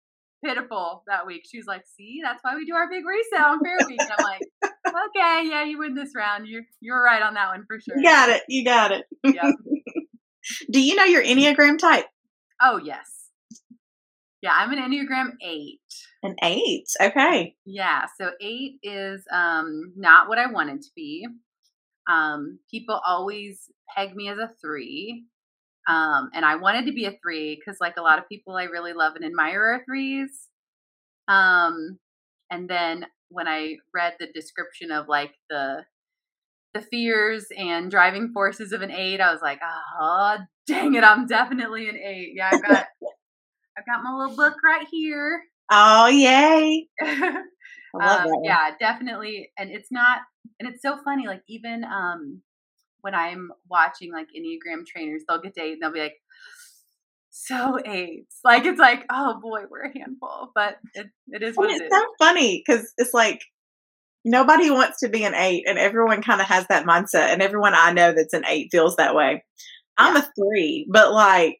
[0.45, 3.59] pitiful that week she was like see that's why we do our big resale on
[3.63, 7.33] fair week and i'm like okay yeah you win this round you're you're right on
[7.33, 9.55] that one for sure you got it you got it yep.
[10.71, 12.05] do you know your enneagram type
[12.61, 13.17] oh yes
[14.41, 15.79] yeah, I'm an Enneagram 8.
[16.23, 16.83] An 8.
[17.01, 17.55] Okay.
[17.65, 21.27] Yeah, so 8 is um not what I wanted to be.
[22.07, 25.25] Um people always peg me as a 3.
[25.87, 28.65] Um and I wanted to be a 3 cuz like a lot of people I
[28.65, 30.49] really love and admire are 3s.
[31.27, 31.99] Um
[32.51, 35.85] and then when I read the description of like the
[36.73, 39.59] the fears and driving forces of an eight, I was like,
[39.99, 42.33] oh, dang it, I'm definitely an eight.
[42.35, 42.85] Yeah, I've got
[43.77, 45.43] I've got my little book right here.
[45.71, 46.87] Oh, yay.
[48.01, 49.51] um, yeah, definitely.
[49.57, 50.19] And it's not,
[50.59, 51.27] and it's so funny.
[51.27, 52.41] Like, even um,
[53.01, 56.17] when I'm watching like Enneagram trainers, they'll get date and they'll be like,
[57.29, 58.39] so eights.
[58.43, 60.51] Like, it's like, oh boy, we're a handful.
[60.55, 61.91] But it, it is what it's it is.
[61.91, 63.41] so funny because it's like,
[64.25, 67.33] nobody wants to be an eight, and everyone kind of has that mindset.
[67.33, 69.43] And everyone I know that's an eight feels that way.
[69.97, 70.21] I'm yeah.
[70.21, 71.57] a three, but like,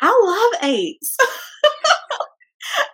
[0.00, 1.16] I love eights.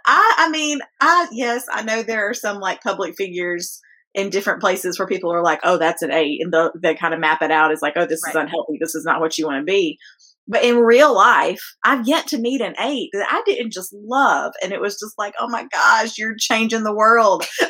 [0.07, 3.81] I I mean, I yes, I know there are some like public figures
[4.14, 7.14] in different places where people are like, "Oh, that's an eight," and the, they kind
[7.14, 8.31] of map it out as like, "Oh, this right.
[8.31, 8.79] is unhealthy.
[8.81, 9.99] This is not what you want to be."
[10.47, 14.53] But in real life, I've yet to meet an eight that I didn't just love,
[14.62, 17.45] and it was just like, "Oh my gosh, you're changing the world."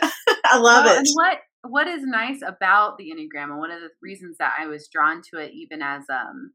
[0.44, 0.98] I love well, it.
[0.98, 4.66] And what what is nice about the enneagram, and one of the reasons that I
[4.66, 6.52] was drawn to it, even as um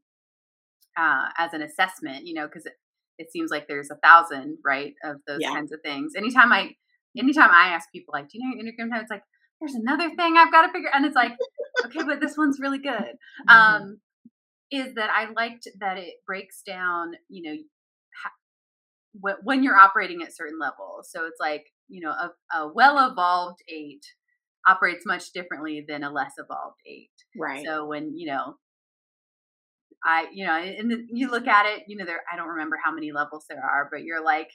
[0.96, 2.66] uh, as an assessment, you know, because
[3.20, 5.52] it, seems like there's a thousand, right, of those Yeah.
[5.54, 6.12] kinds of things.
[6.16, 6.70] Anytime I,
[7.18, 9.22] anytime I ask people like, "Do you know your enneagram type?" It's like
[9.60, 11.32] there's another thing I've got to figure, and it's like,
[11.86, 13.12] okay, but this one's really good.
[13.48, 13.54] Mhm.
[13.54, 14.00] Um,
[14.72, 17.56] is that I liked that it breaks down, you know,
[18.22, 21.10] ha- when you're operating at certain levels.
[21.10, 24.02] So it's like, you know, a, a well evolved eight
[24.66, 27.10] operates much differently than a less evolved eight.
[27.36, 27.64] right.
[27.66, 28.54] So when, you know,
[30.04, 32.92] I, you know, and you look at it, you know, there, I don't remember how
[32.92, 34.50] many levels there are, but you're like,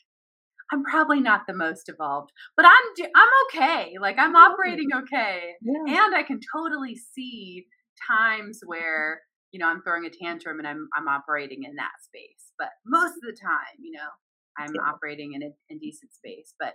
[0.71, 3.93] I'm probably not the most evolved, but I'm, I'm okay.
[4.01, 5.53] Like I'm operating okay.
[5.61, 6.05] yeah.
[6.05, 7.67] And I can totally see
[8.09, 12.51] times where, you know, I'm throwing a tantrum and I'm, I'm operating in that space.
[12.57, 14.09] But most of the time, you know,
[14.57, 14.81] I'm Yeah.
[14.89, 16.53] operating in a in decent space.
[16.59, 16.73] But,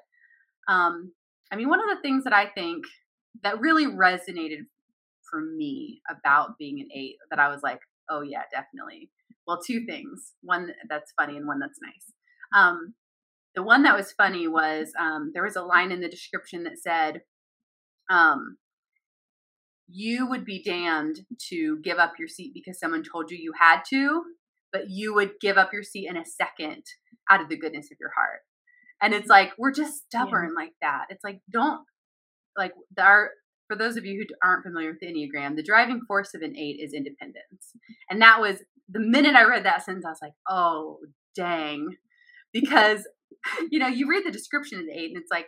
[0.69, 1.13] um,
[1.53, 2.85] I mean, one of the things that I think
[3.43, 4.67] that really resonated
[5.31, 7.81] for me about being an eight that I was like,
[8.11, 9.11] oh yeah, definitely.
[9.47, 10.33] Well, two things.
[10.43, 12.13] One that's funny and one that's nice.
[12.55, 12.95] Um,
[13.55, 16.79] the one that was funny was um, there was a line in the description that
[16.79, 17.23] said,
[18.11, 18.59] um,
[19.89, 23.83] "You would be damned to give up your seat because someone told you you had
[23.91, 24.23] to,
[24.73, 26.85] but you would give up your seat in a second
[27.31, 28.41] out of the goodness of your heart."
[29.03, 31.07] And it's like we're just stubborn like that.
[31.09, 31.81] It's like don't
[32.57, 33.31] like our
[33.71, 36.57] for those of you who aren't familiar with the Enneagram, the driving force of an
[36.57, 37.71] eight is independence.
[38.11, 40.99] And that was the minute I read that sentence, I was like, oh,
[41.37, 41.97] dang.
[42.53, 43.07] Because,
[43.71, 45.47] you know, you read the description of the eight and it's like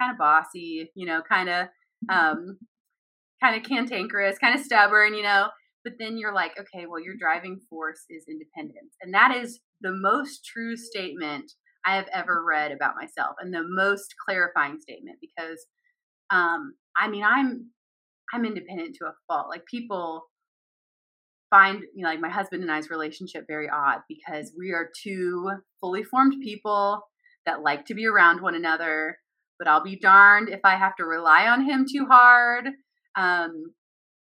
[0.00, 1.66] kind of bossy, you know, kind of,
[2.08, 2.58] um,
[3.42, 5.48] kind of cantankerous, kind of stubborn, you know.
[5.82, 8.94] But then you're like, okay, well, your driving force is independence.
[9.02, 11.52] And that is the most true statement
[11.84, 15.66] I have ever read about myself and the most clarifying statement because
[16.30, 17.70] um i mean i'm
[18.32, 19.48] i'm independent to a fault.
[19.48, 20.24] Like people
[21.50, 25.50] find you know like my husband and i's relationship very odd because we are two
[25.80, 27.02] fully formed people
[27.46, 29.18] that like to be around one another
[29.58, 32.66] but i'll be darned if i have to rely on him too hard.
[33.16, 33.72] Um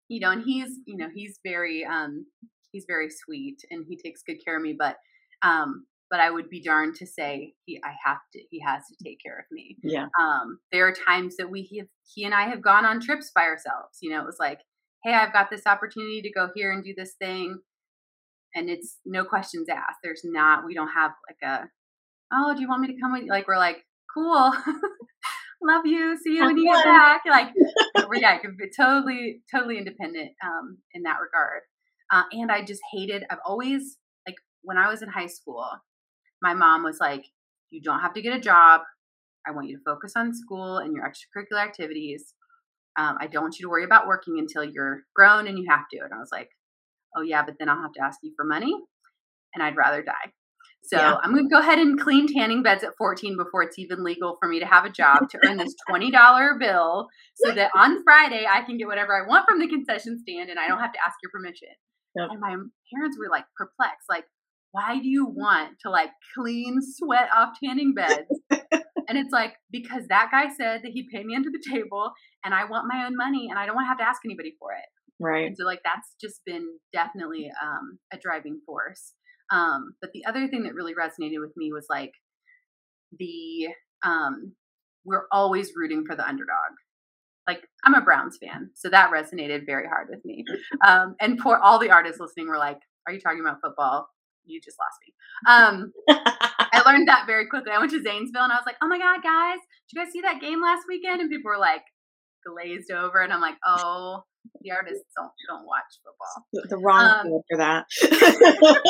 [0.09, 2.25] you know and he's you know he's very um
[2.71, 4.97] he's very sweet and he takes good care of me but
[5.43, 8.95] um but i would be darned to say he i have to he has to
[9.03, 10.05] take care of me yeah.
[10.21, 13.43] um, there are times that we have he and I have gone on trips by
[13.43, 13.99] ourselves.
[14.01, 14.59] You know, it was like,
[15.03, 17.59] hey, I've got this opportunity to go here and do this thing,
[18.55, 19.99] and it's no questions asked.
[20.03, 21.67] There's not we don't have like a
[22.33, 23.29] oh, do you want me to come with you?
[23.29, 24.53] Like we're like cool,
[25.61, 27.21] love you, see you when you get back.
[27.29, 27.49] Like
[28.07, 28.39] we're yeah,
[28.75, 31.61] totally totally independent um, in that regard.
[32.11, 33.23] Uh, and I just hated.
[33.29, 33.97] I've always
[34.27, 35.67] like when I was in high school,
[36.43, 37.25] my mom was like,
[37.71, 38.81] you don't have to get a job.
[39.47, 42.33] I want you to focus on school and your extracurricular activities.
[42.99, 45.85] Um, I don't want you to worry about working until you're grown and you have
[45.91, 45.99] to.
[46.03, 46.49] And I was like,
[47.17, 48.75] oh, yeah, but then I'll have to ask you for money
[49.55, 50.31] and I'd rather die.
[50.83, 51.15] So Yeah.
[51.23, 54.35] I'm going to go ahead and clean tanning beds at 14 before it's even legal
[54.39, 58.45] for me to have a job to earn this $20 bill so that on Friday
[58.51, 60.99] I can get whatever I want from the concession stand and I don't have to
[61.05, 61.69] ask your permission.
[62.15, 62.29] Yep.
[62.31, 62.55] And my
[62.93, 64.25] parents were like perplexed, like,
[64.73, 68.27] why do you want to like clean sweat off tanning beds?
[68.51, 72.11] and it's like, because that guy said that he'd pay me under the table
[72.43, 74.55] and I want my own money and I don't want to have to ask anybody
[74.59, 74.85] for it.
[75.19, 75.45] Right.
[75.45, 79.13] And so like that's just been definitely um, a driving force.
[79.51, 82.11] Um, but the other thing that really resonated with me was like
[83.19, 83.67] the
[84.03, 84.53] um,
[85.05, 86.73] we're always rooting for the underdog.
[87.47, 90.45] Like I'm a Browns fan, so that resonated very hard with me.
[90.85, 94.07] Um, and for all the artists listening, were like, "Are you talking about football?
[94.45, 95.13] You just lost me."
[95.49, 95.93] Um,
[96.73, 97.71] I learned that very quickly.
[97.71, 100.11] I went to Zanesville and I was like, "Oh my god, guys, did you guys
[100.13, 101.83] see that game last weekend?" And people were like
[102.45, 104.23] glazed over, and I'm like, "Oh,
[104.61, 107.85] the artists don't don't watch football." The- wrong Um, for that.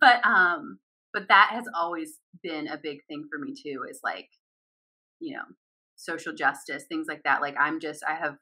[0.00, 0.78] but um
[1.12, 4.28] but that has always been a big thing for me too is like
[5.20, 5.42] you know
[5.96, 8.34] social justice things like that like i'm just i have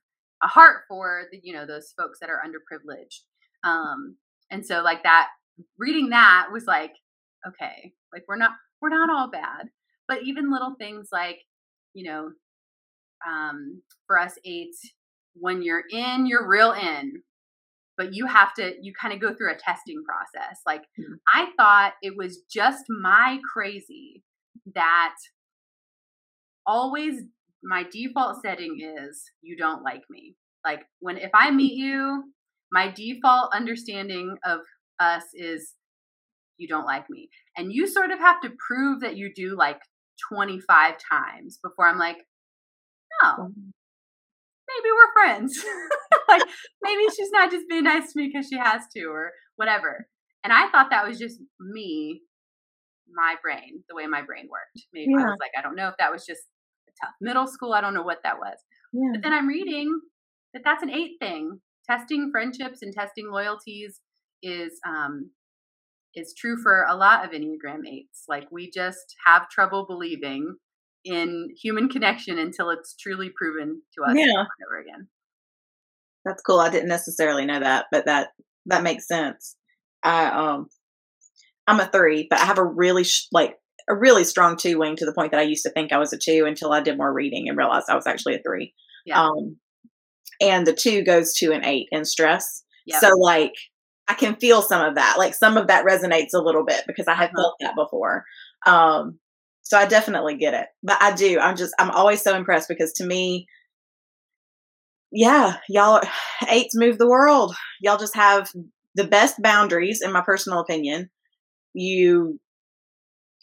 [0.43, 3.21] a heart for the you know those folks that are underprivileged
[3.65, 4.17] um
[4.51, 5.29] and so like that
[5.79, 6.93] reading that was like
[7.47, 9.69] okay like we're not we're not all bad.
[10.09, 11.39] But even little things like
[11.95, 12.31] you know
[13.29, 14.75] um for us eight,
[15.35, 17.23] when you're in you're real in
[17.99, 20.61] but you have to you kind of go through a testing process.
[20.67, 21.19] Like Mhm.
[21.33, 24.23] i thought it was just my crazy
[24.75, 25.15] that
[26.67, 27.23] always
[27.63, 30.37] my default setting is you don't like me.
[30.65, 32.25] Like when if i meet you
[32.73, 34.61] my default understanding of
[35.01, 35.75] us is
[36.59, 39.81] you don't like me and you sort of have to prove that you do like
[40.33, 42.19] 25 times before i'm like
[43.23, 43.71] oh mm-hmm.
[44.69, 45.65] maybe we're friends.
[46.29, 46.43] like
[46.83, 50.07] maybe she's not just being nice to me because she has to or whatever.
[50.45, 52.23] And I thought that was just me
[53.15, 54.87] my brain, the way my brain worked.
[54.93, 55.25] Maybe yeah.
[55.25, 56.43] I was like, I don't know if that was just
[56.89, 57.73] a tough middle school.
[57.73, 58.57] I don't know what that was.
[58.93, 59.11] Yeah.
[59.13, 60.01] But then I'm reading
[60.55, 61.61] that that's an eight thing.
[61.89, 64.01] Testing friendships and testing loyalties
[64.43, 65.31] is um,
[66.15, 68.25] is true for a lot of Enneagram eights.
[68.29, 70.57] Like we just have trouble believing
[71.05, 74.45] in human connection until it's truly proven to us yeah.
[74.67, 75.09] over again.
[76.25, 76.61] That's cool.
[76.61, 78.29] I didn't necessarily know that, but that
[78.67, 79.57] that makes sense.
[80.03, 80.69] I um
[81.67, 83.57] I'm a 3, but I have a really sh- like
[83.89, 86.13] a really strong 2 wing to the point that I used to think I was
[86.13, 88.73] a 2 until I did more reading and realized I was actually a 3.
[89.07, 89.23] Yeah.
[89.23, 89.57] Um
[90.41, 92.65] and the 2 goes to an 8 in stress.
[92.87, 93.01] Yep.
[93.01, 93.55] So like
[94.13, 95.15] I can feel some of that.
[95.17, 97.43] Like some of that resonates a little bit because I have uh-huh.
[97.43, 98.25] felt that before.
[98.67, 99.19] Um
[99.63, 100.67] so I definitely get it.
[100.83, 101.39] But I do.
[101.39, 103.47] I'm just I'm always so impressed because to me
[105.11, 106.03] yeah, y'all
[106.49, 107.55] eights move the world.
[107.81, 108.51] Y'all just have
[108.95, 111.09] the best boundaries in my personal opinion.
[111.73, 112.39] You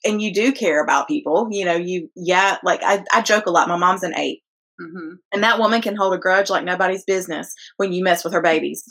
[0.06, 1.48] and you do care about people.
[1.50, 3.68] You know, you yeah, like I, I joke a lot.
[3.68, 4.40] My mom's an 8
[4.80, 5.16] mm-hmm.
[5.34, 8.42] and that woman can hold a grudge like nobody's business when you mess with her
[8.42, 8.84] babies.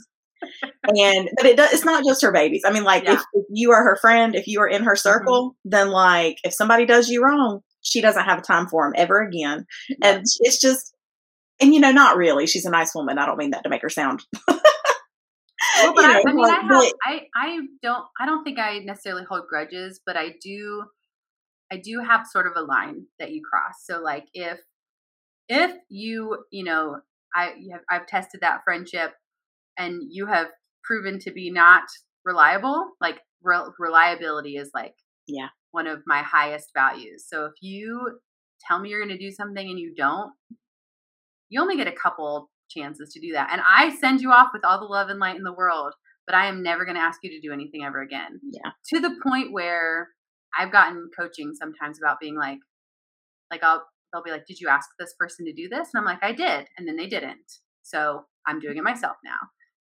[0.84, 2.62] And but it does, it's not just her babies.
[2.64, 3.14] I mean, like yeah.
[3.14, 4.98] if, if, you are her friend, if you are in her mm-hmm.
[4.98, 5.70] circle, mm-hmm.
[5.70, 9.66] then like if somebody does you wrong, she doesn't have time for them ever again.
[9.88, 9.96] Yeah.
[10.02, 10.94] And it's just
[11.60, 12.46] and you know, not really.
[12.46, 13.18] She's a nice woman.
[13.18, 14.24] I don't mean that to make her sound.
[14.48, 18.78] well, but I, I, mean, I, have, but, I, I don't, I don't think I
[18.78, 20.84] necessarily hold grudges, but I do,
[21.72, 23.74] I do have sort of a line that you cross.
[23.84, 24.58] So, like, if,
[25.48, 26.98] if you, you know,
[27.34, 29.12] I, have, I've tested that friendship,
[29.78, 30.48] and you have
[30.84, 31.84] proven to be not
[32.24, 32.90] reliable.
[33.00, 34.94] Like, re- reliability is like,
[35.26, 37.24] yeah, one of my highest values.
[37.26, 38.18] So, if you
[38.66, 40.32] tell me you're going to do something and you don't,
[41.48, 43.50] you only get a couple chances to do that.
[43.52, 45.94] And I send you off with all the love and light in the world,
[46.26, 48.40] but I am never going to ask you to do anything ever again.
[48.50, 48.70] Yeah.
[48.92, 50.08] To the point where
[50.58, 52.58] I've gotten coaching sometimes about being like,
[53.50, 55.88] like I'll, they'll be like, did you ask this person to do this?
[55.92, 56.66] And I'm like, I did.
[56.76, 57.38] And then they didn't.
[57.82, 59.38] So I'm doing it myself now.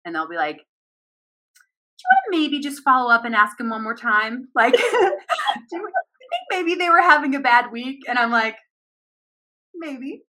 [0.06, 3.70] And they'll be like, do you want to maybe just follow up and ask them
[3.70, 4.50] one more time?
[4.56, 5.90] Like, do you
[6.30, 8.00] think maybe they were having a bad week?
[8.08, 8.56] And I'm like,
[9.76, 10.24] maybe.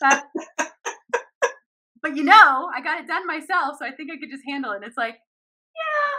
[0.00, 0.24] That,
[2.02, 4.72] but you know, I got it done myself, so I think I could just handle
[4.72, 4.76] it.
[4.76, 6.12] And it's like, yeah,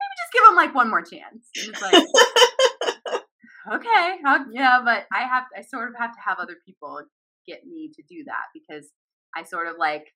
[0.00, 1.46] maybe just give them like one more chance.
[1.56, 1.94] And it's like,
[3.72, 7.02] okay, I'll, yeah, but I have, I sort of have to have other people
[7.46, 8.90] get me to do that because
[9.34, 10.12] I sort of like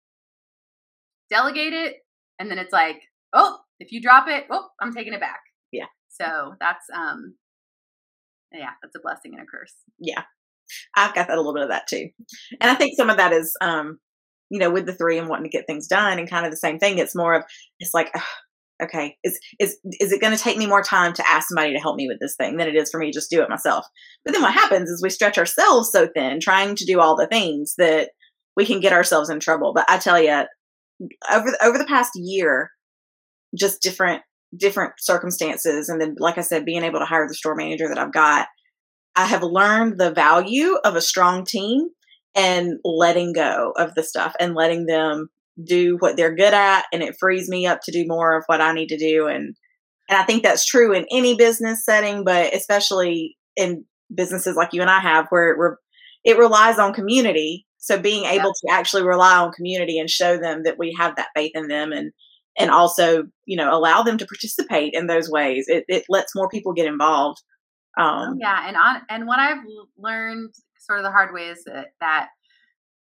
[1.33, 1.95] delegate it,
[2.38, 3.01] and then it's like,
[3.33, 5.40] oh, if you drop it, oh, I'm taking it back.
[5.73, 5.87] Yeah.
[6.09, 7.35] So that's um,
[8.53, 9.75] yeah, that's a blessing and a curse.
[9.99, 10.23] Yeah.
[10.97, 12.09] I've got that a little bit of that too.
[12.61, 13.99] And I think some of that is, um,
[14.51, 16.57] you know, with the three and wanting to get things done and kind of the
[16.57, 16.99] same thing.
[16.99, 17.45] It's more of,
[17.79, 18.11] it's like,
[18.83, 21.81] okay, is, is, is it going to take me more time to ask somebody to
[21.81, 23.85] help me with this thing than it is for me to just do it myself?
[24.25, 27.27] But then what happens is we stretch ourselves so thin trying to do all the
[27.27, 28.11] things that
[28.57, 29.73] we can get ourselves in trouble.
[29.75, 30.45] But I tell you,
[31.31, 32.71] over, over the past year,
[33.59, 34.23] just different,
[34.57, 35.88] different circumstances.
[35.88, 38.49] And then, like I said, being able to hire the store manager that I've got,
[39.15, 41.88] I have learned the value of a strong team
[42.35, 45.29] and letting go of the stuff and letting them
[45.62, 46.87] do what they're good at.
[46.93, 49.27] And it frees me up to do more of what I need to do.
[49.27, 49.55] And
[50.09, 53.85] and I think that's true in any business setting but especially in
[54.15, 55.77] businesses like you and I have where it, re-
[56.25, 60.62] it relies on community so being able to actually rely on community and show them
[60.62, 62.12] that we have that faith in them and
[62.59, 66.49] and also you know allow them to participate in those ways it, it lets more
[66.49, 67.42] people get involved
[67.99, 69.62] Oh, um, yeah, and on and what I've
[69.99, 72.29] learned sort of the hard way is that, that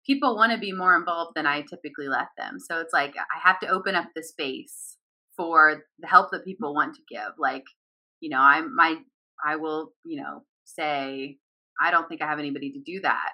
[0.05, 2.59] people want to be more involved than I typically let them.
[2.59, 4.97] So it's like I have to open up the space
[5.35, 7.33] for the help that people want to give.
[7.37, 7.63] Like,
[8.19, 8.97] you know, I'm my
[9.43, 11.37] I will, you know, say
[11.81, 13.31] I don't think I have anybody to do that.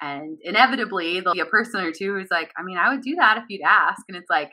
[0.00, 3.16] And inevitably there'll be a person or two who's like, I mean, I would do
[3.16, 4.02] that if you'd ask.
[4.08, 4.50] And it's like,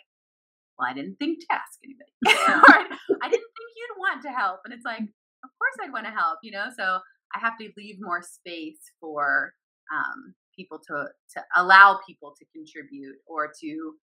[0.78, 2.12] well, I didn't think to ask anybody.
[2.28, 4.60] I didn't think you'd want to help.
[4.66, 6.66] And it's like, of course I'd want to help, you know?
[6.78, 7.00] So
[7.36, 9.54] I have to leave more space for
[9.94, 13.94] um, people to to allow people to contribute or to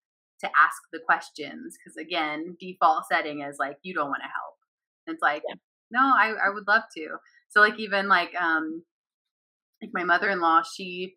[0.41, 4.55] to ask the questions because again default setting is like you don't want to help
[5.07, 5.55] and it's like yeah.
[5.91, 7.09] no I, I would love to
[7.51, 8.83] so like even like um
[9.83, 11.15] like my mother-in-law she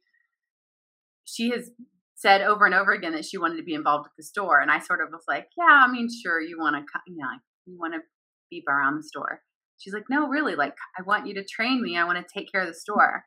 [1.27, 1.69] she has
[2.15, 4.71] said over and over again that she wanted to be involved with the store and
[4.71, 7.27] i sort of was like yeah i mean sure you want to you know
[7.65, 7.99] you want to
[8.49, 9.41] be around the store
[9.77, 11.97] she's like, no, really, like, I want you to train me.
[11.97, 13.23] I want to take care of the store.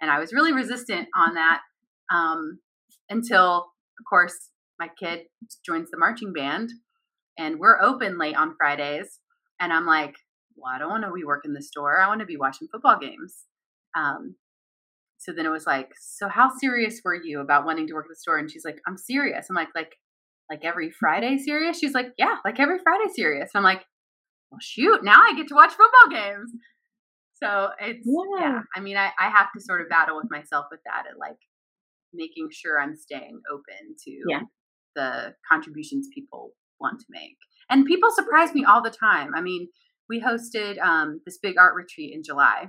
[0.00, 1.60] And I was really resistant on that
[2.12, 2.58] um,
[3.08, 5.20] until, of course, my kid
[5.64, 6.70] joins the marching band
[7.38, 9.20] and we're open late on Fridays.
[9.60, 10.16] And I'm like,
[10.56, 12.00] well, I don't want to be working the store.
[12.00, 13.44] I want to be watching football games.
[13.96, 14.36] Um,
[15.18, 18.10] so then it was like, so how serious were you about wanting to work at
[18.10, 18.38] the store?
[18.38, 19.46] And she's like, I'm serious.
[19.48, 19.96] I'm like, like,
[20.50, 21.78] like every Friday serious?
[21.78, 23.50] She's like, yeah, like every Friday serious.
[23.54, 23.84] And I'm like,
[24.50, 26.52] well, shoot, now I get to watch football games.
[27.42, 30.66] So it's, yeah, yeah I mean, I, I have to sort of battle with myself
[30.70, 31.38] with that and like
[32.12, 34.42] making sure I'm staying open to yeah.
[34.94, 37.36] the contributions people want to make.
[37.70, 39.32] And people surprise me all the time.
[39.34, 39.68] I mean,
[40.08, 42.68] we hosted um, this big art retreat in July.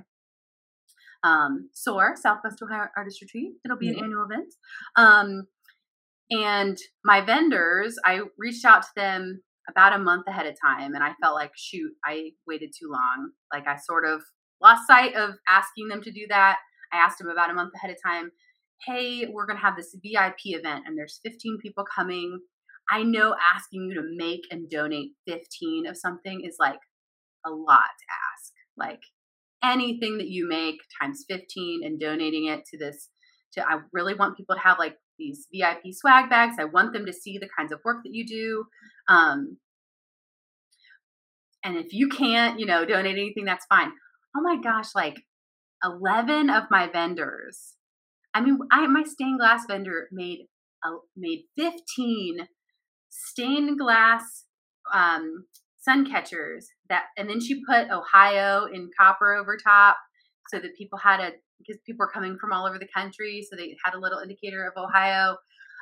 [1.24, 3.52] Um, SOAR, Southwest Ohio Artist Retreat.
[3.64, 4.54] It'll be an annual event.
[4.96, 5.46] Um,
[6.30, 11.02] and my vendors, I reached out to them about a month ahead of time, and
[11.02, 13.30] I felt like, shoot, I waited too long.
[13.52, 14.22] Like I sort of
[14.62, 16.58] lost sight of asking them to do that.
[16.92, 18.30] I asked them about a month ahead of time,
[18.84, 22.40] hey, we're going to have this VIP event, and there's 15 people coming.
[22.90, 26.78] I know asking you to make and donate 15 of something is like
[27.44, 28.52] a lot to ask.
[28.76, 29.00] Like
[29.62, 33.08] anything that you make times 15 and donating it to this
[33.52, 36.56] to I really want people to have like these VIP swag bags.
[36.58, 38.64] I want them to see the kinds of work that you do.
[39.08, 39.58] Um
[41.64, 43.90] and if you can't, you know, donate anything that's fine.
[44.36, 45.16] Oh my gosh, like
[45.82, 47.74] 11 of my vendors.
[48.34, 50.46] I mean, I my stained glass vendor made
[50.84, 52.48] a, made 15
[53.08, 54.44] stained glass
[54.92, 55.46] um
[55.86, 59.96] sun catchers that and then she put ohio in copper over top
[60.48, 63.56] so that people had a because people were coming from all over the country so
[63.56, 65.36] they had a little indicator of ohio.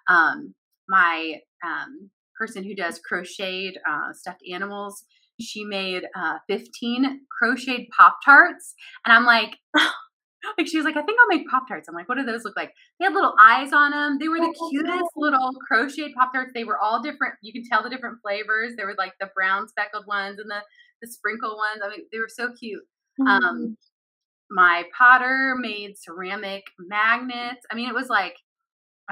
[0.09, 0.55] Um,
[0.89, 5.05] my um, person who does crocheted uh, stuffed animals
[5.41, 8.75] she made uh, 15 crocheted pop tarts
[9.05, 9.57] and i'm like
[10.59, 11.89] like she was like, I think I'll make Pop Tarts.
[11.89, 12.73] I'm like, what do those look like?
[12.99, 14.19] They had little eyes on them.
[14.21, 16.53] They were the oh, cutest little crocheted Pop Tarts.
[16.55, 17.35] They were all different.
[17.43, 18.75] You can tell the different flavors.
[18.77, 20.61] There were like the brown speckled ones and the
[21.03, 21.83] the sprinkle ones.
[21.85, 22.83] I mean, they were so cute.
[23.21, 23.27] Mm-hmm.
[23.29, 23.77] Um,
[24.51, 27.67] my potter made ceramic magnets.
[27.71, 28.37] I mean, it was like,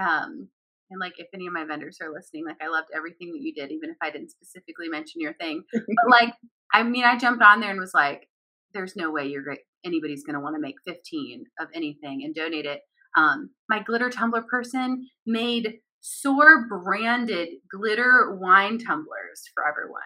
[0.00, 0.48] um,
[0.90, 3.52] and like if any of my vendors are listening, like I loved everything that you
[3.54, 5.64] did, even if I didn't specifically mention your thing.
[5.72, 6.34] but like,
[6.72, 8.28] I mean, I jumped on there and was like,
[8.74, 9.44] there's no way you're
[9.84, 12.80] anybody's going to want to make 15 of anything and donate it.
[13.16, 20.00] Um, my glitter tumbler person made SOAR branded glitter wine tumblers for everyone.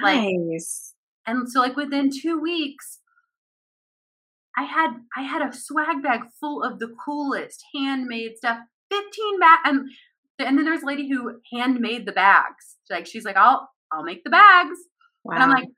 [0.00, 0.94] Like, nice.
[1.26, 3.00] And so, like within two weeks,
[4.56, 8.58] I had I had a swag bag full of the coolest handmade stuff.
[8.90, 9.90] 15 bag and
[10.38, 12.76] and then there's a lady who handmade the bags.
[12.88, 14.78] Like she's like, I'll I'll make the bags.
[15.24, 15.34] Wow.
[15.34, 15.68] And I'm like,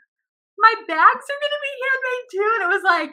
[0.58, 2.50] my bags are gonna be handmade too.
[2.54, 3.10] And it was like,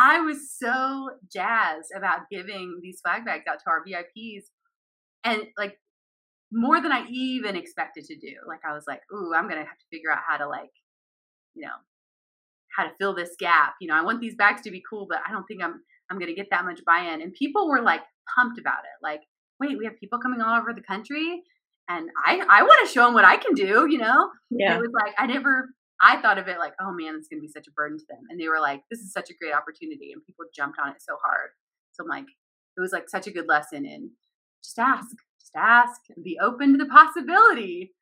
[0.00, 4.44] I was so jazzed about giving these swag bags out to our VIPs
[5.24, 5.78] and like
[6.50, 8.32] more than I even expected to do.
[8.48, 10.70] Like I was like, ooh, I'm gonna have to figure out how to like,
[11.54, 11.74] you know,
[12.74, 13.74] how to fill this gap.
[13.78, 16.18] You know, I want these bags to be cool, but I don't think I'm I'm
[16.18, 17.20] gonna get that much buy-in.
[17.20, 18.00] And people were like
[18.34, 19.02] pumped about it.
[19.02, 19.20] Like,
[19.60, 21.42] wait, we have people coming all over the country,
[21.90, 23.86] and I I want to show them what I can do.
[23.90, 24.76] You know, yeah.
[24.76, 25.68] It was like I never
[26.02, 28.04] I thought of it like, oh man, it's going to be such a burden to
[28.08, 28.22] them.
[28.30, 30.12] And they were like, this is such a great opportunity.
[30.12, 31.50] And people jumped on it so hard.
[31.92, 32.28] So I'm like,
[32.76, 34.10] it was like such a good lesson in
[34.62, 37.92] just ask, just ask and be open to the possibility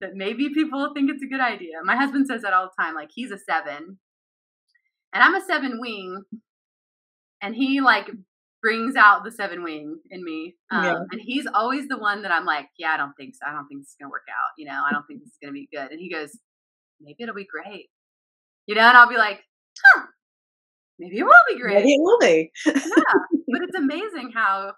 [0.00, 1.76] that maybe people think it's a good idea.
[1.84, 2.94] My husband says that all the time.
[2.94, 3.98] Like he's a seven
[5.12, 6.22] and I'm a seven wing.
[7.40, 8.10] And he like
[8.62, 10.56] brings out the seven wing in me.
[10.70, 10.94] Um, yeah.
[11.12, 13.46] And he's always the one that I'm like, yeah, I don't think so.
[13.46, 14.52] I don't think this is going to work out.
[14.56, 15.90] You know, I don't think this is going to be good.
[15.90, 16.38] And he goes,
[17.04, 17.88] maybe it'll be great.
[18.66, 19.40] You know, and I'll be like,
[19.84, 20.06] huh,
[20.98, 21.74] maybe it will be great.
[21.76, 22.50] Maybe it will be.
[22.66, 22.72] yeah,
[23.48, 24.72] but it's amazing how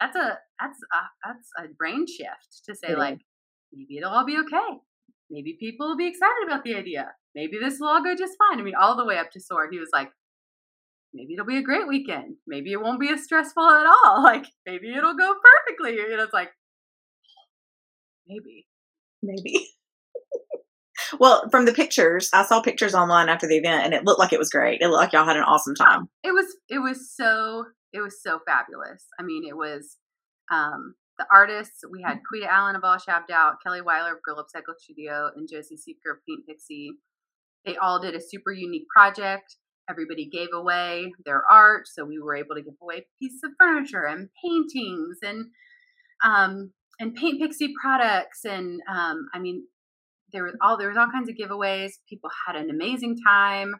[0.00, 2.96] that's a that's a that's a brain shift to say yeah.
[2.96, 3.18] like
[3.72, 4.78] maybe it'll all be okay.
[5.30, 7.12] Maybe people will be excited about the idea.
[7.34, 8.60] Maybe this will all go just fine.
[8.60, 10.08] I mean, all the way up to SOAR, he was like,
[11.12, 12.36] maybe it'll be a great weekend.
[12.46, 14.22] Maybe it won't be as stressful at all.
[14.22, 15.34] Like maybe it'll go
[15.66, 15.96] perfectly.
[15.96, 16.50] You know, it's like
[18.26, 18.66] maybe,
[19.22, 19.68] maybe.
[21.18, 24.32] Well, from the pictures, I saw pictures online after the event, and it looked like
[24.32, 24.80] it was great.
[24.80, 26.08] It looked like y'all had an awesome time.
[26.22, 26.46] It was.
[26.68, 27.64] It was so.
[27.92, 29.06] It was so fabulous.
[29.18, 29.96] I mean, it was.
[30.52, 34.36] Um, the artists we had Quita Allen of All Shabbed Out, Kelly Weiler of Girl
[34.36, 36.92] Upcycle Studio, and Josie Seeker of Paint Pixie.
[37.64, 39.56] They all did a super unique project.
[39.88, 44.04] Everybody gave away their art, so we were able to give away pieces of furniture
[44.04, 45.46] and paintings and
[46.24, 48.44] um, and Paint Pixie products.
[48.44, 49.66] And um, I mean,
[50.32, 51.92] there was all there was all kinds of giveaways.
[52.08, 53.74] People had an amazing time.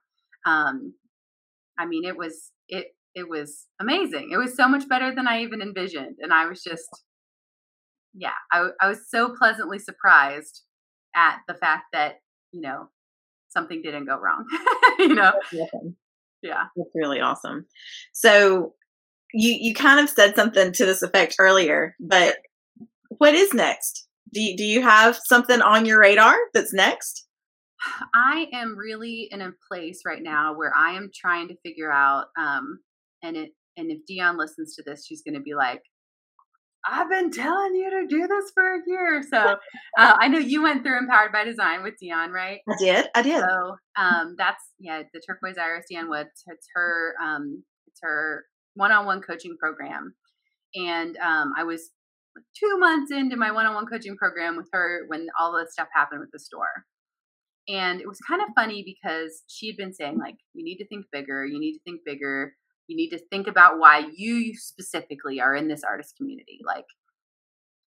[0.47, 0.95] Um,
[1.79, 4.31] I mean, it was it it was amazing.
[4.33, 6.89] It was so much better than I even envisioned, and I was just
[8.15, 10.63] yeah, I, I was so pleasantly surprised
[11.15, 12.17] at the fact that
[12.53, 12.89] you know
[13.49, 14.45] something didn't go wrong.
[14.99, 15.33] you know?
[16.43, 16.65] Yeah.
[16.77, 17.67] it's really awesome.
[18.13, 18.75] So
[19.33, 22.37] you you kind of said something to this effect earlier, but
[23.19, 24.06] what is next?
[24.37, 27.25] Do you, do you have something on your radar that's next?
[28.15, 32.27] I am really in a place right now where I am trying to figure out,
[32.39, 32.81] um,
[33.23, 35.81] and it and if Dion listens to this, she's going to be like,
[36.87, 39.23] I've been telling you to do this for a year.
[39.23, 39.39] So
[39.99, 42.61] uh, I know you went through Empowered by Design with Dion, right?
[42.69, 43.07] I did.
[43.15, 43.41] I did.
[43.41, 46.45] So um, that's yeah, the Turquoise Iris Dion Woods.
[46.47, 47.15] It's her.
[47.25, 50.15] Um, it's her one-on-one coaching program,
[50.75, 51.89] and um, I was
[52.59, 56.31] two months into my one-on-one coaching program with her when all this stuff happened with
[56.33, 56.85] the store.
[57.69, 60.87] And it was kind of funny because she had been saying like, you need to
[60.87, 61.45] think bigger.
[61.45, 62.53] You need to think bigger
[62.89, 66.85] you need to think about why you specifically are in this artist community like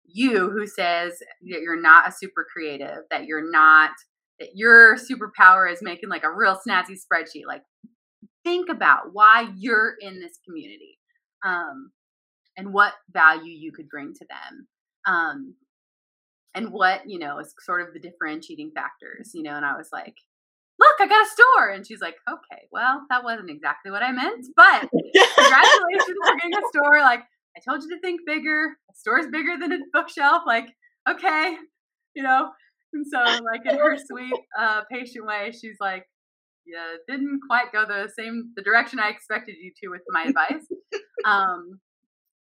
[0.06, 3.92] you who says that you're not a super creative that you're not
[4.40, 7.62] that your superpower is making like a real snazzy spreadsheet like
[8.44, 10.98] think about why you're in this community
[11.46, 11.92] um,
[12.60, 14.68] and what value you could bring to them
[15.08, 15.56] um,
[16.54, 19.90] and what you know is sort of the differentiating factors you know and i was
[19.92, 20.16] like
[20.80, 21.70] look, I got a store.
[21.70, 26.56] And she's like, okay, well, that wasn't exactly what I meant, but congratulations for getting
[26.56, 27.02] a store.
[27.02, 27.22] Like,
[27.56, 28.78] I told you to think bigger.
[28.90, 30.44] A store's bigger than a bookshelf.
[30.48, 30.70] Like,
[31.08, 31.58] okay,
[32.16, 32.50] you know?
[32.94, 36.06] And so, like, in her sweet, uh, patient way, she's like,
[36.66, 40.66] yeah, didn't quite go the same, the direction I expected you to with my advice.
[41.26, 41.82] Um,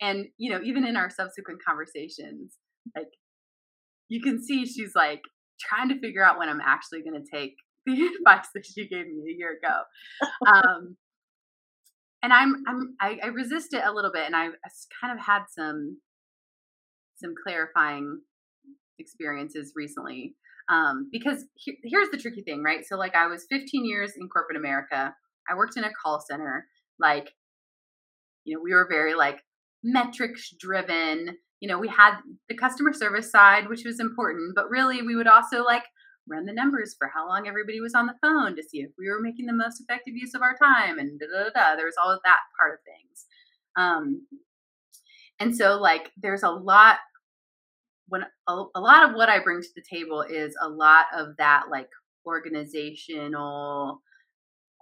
[0.00, 2.54] and, you know, even in our subsequent conversations,
[2.96, 3.08] like,
[4.08, 5.22] you can see she's like
[5.60, 7.54] trying to figure out when I'm actually going to take
[7.86, 9.82] the advice that she gave me a year ago.
[10.46, 10.96] Um,
[12.22, 14.48] and I'm I'm I, I, resist it a little bit, and I
[15.00, 15.98] kind of had some
[17.16, 18.20] some clarifying
[18.98, 20.34] experiences recently.
[20.70, 22.84] Um, because he, here's the tricky thing, right?
[22.86, 25.14] So like I was 15 years in corporate America.
[25.48, 26.66] I worked in a call center.
[27.00, 27.30] Like,
[28.44, 29.40] you know, we were very like
[29.82, 31.36] metrics driven.
[31.60, 32.16] You know, we had
[32.48, 35.84] the customer service side, which was important, but really we would also like
[36.28, 39.08] run the numbers for how long everybody was on the phone to see if we
[39.08, 41.50] were making the most effective use of our time and da da da.
[41.50, 41.76] da.
[41.76, 43.26] There was all of that part of things.
[43.76, 44.26] Um,
[45.40, 46.98] and so like there's a lot
[48.08, 51.36] when a, a lot of what I bring to the table is a lot of
[51.36, 51.88] that like
[52.26, 54.02] organizational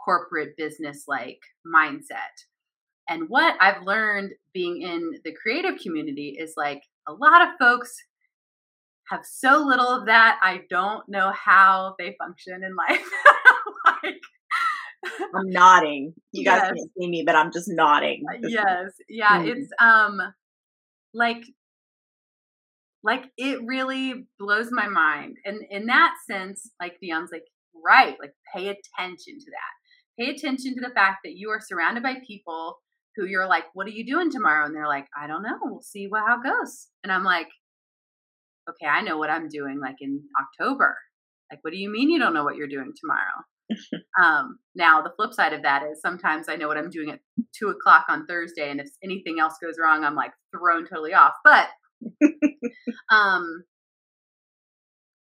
[0.03, 2.45] corporate business like mindset.
[3.09, 7.95] And what I've learned being in the creative community is like a lot of folks
[9.09, 10.39] have so little of that.
[10.43, 13.09] I don't know how they function in life.
[14.03, 14.21] like,
[15.35, 16.15] I'm nodding.
[16.33, 18.25] You guys can't see me, but I'm just nodding.
[18.29, 18.91] Uh, yes.
[19.09, 19.43] Yeah.
[19.43, 19.49] Mm.
[19.49, 20.21] It's um
[21.15, 21.45] like
[23.05, 25.37] like it really blows my mind.
[25.45, 27.45] And in that sense, like Dion's like,
[27.85, 30.19] right, like pay attention to that.
[30.19, 32.79] Pay attention to the fact that you are surrounded by people
[33.17, 34.67] who you're like, what are you doing tomorrow?
[34.67, 35.59] And they're like, I don't know.
[35.63, 36.89] We'll see what, how it goes.
[37.03, 37.49] And I'm like,
[38.69, 40.97] okay, I know what I'm doing like in October.
[41.51, 44.05] Like, what do you mean you don't know what you're doing tomorrow?
[44.21, 47.21] um, now, the flip side of that is sometimes I know what I'm doing at
[47.57, 51.35] two o'clock on Thursday, and if anything else goes wrong, I'm like thrown totally off.
[51.45, 51.69] But
[53.11, 53.65] um,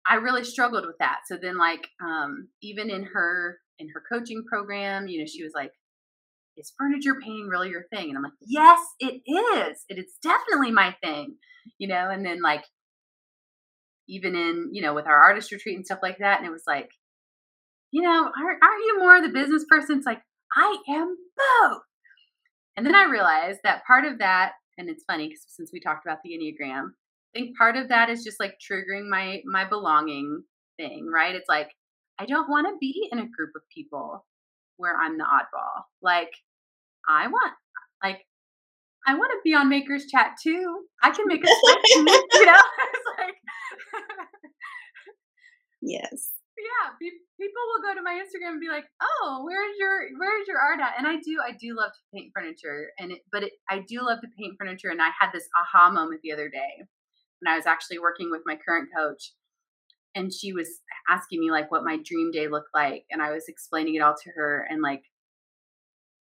[0.06, 1.20] I really struggled with that.
[1.26, 5.52] So then, like, um, even in her in her coaching program, you know, she was
[5.54, 5.72] like,
[6.56, 9.84] "Is furniture painting really your thing?" And I'm like, "Yes, it is.
[9.88, 11.36] It is definitely my thing."
[11.78, 12.64] You know, and then like
[14.08, 16.64] even in you know with our artist retreat and stuff like that and it was
[16.66, 16.90] like
[17.90, 20.22] you know aren't, aren't you more the business person it's like
[20.56, 21.82] i am both
[22.76, 26.04] and then i realized that part of that and it's funny because since we talked
[26.06, 26.88] about the enneagram
[27.34, 30.42] i think part of that is just like triggering my my belonging
[30.76, 31.70] thing right it's like
[32.18, 34.24] i don't want to be in a group of people
[34.76, 36.30] where i'm the oddball like
[37.08, 37.52] i want
[38.02, 38.20] like
[39.06, 40.84] I want to be on Makers Chat too.
[41.02, 42.62] I can make a spreadsheet, you know?
[43.18, 43.34] Like,
[45.82, 46.30] yes.
[46.54, 50.56] Yeah, people will go to my Instagram and be like, "Oh, where's your where's your
[50.56, 53.52] art at?" And I do, I do love to paint furniture, and it, but it,
[53.68, 54.88] I do love to paint furniture.
[54.88, 56.86] And I had this aha moment the other day
[57.40, 59.32] when I was actually working with my current coach,
[60.14, 60.68] and she was
[61.08, 64.14] asking me like what my dream day looked like, and I was explaining it all
[64.22, 65.02] to her, and like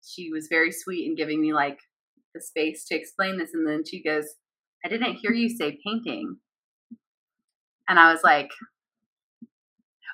[0.04, 1.80] she was very sweet and giving me like
[2.34, 3.52] the space to explain this.
[3.54, 4.26] And then she goes,
[4.84, 6.38] I didn't hear you say painting.
[7.88, 8.50] And I was like,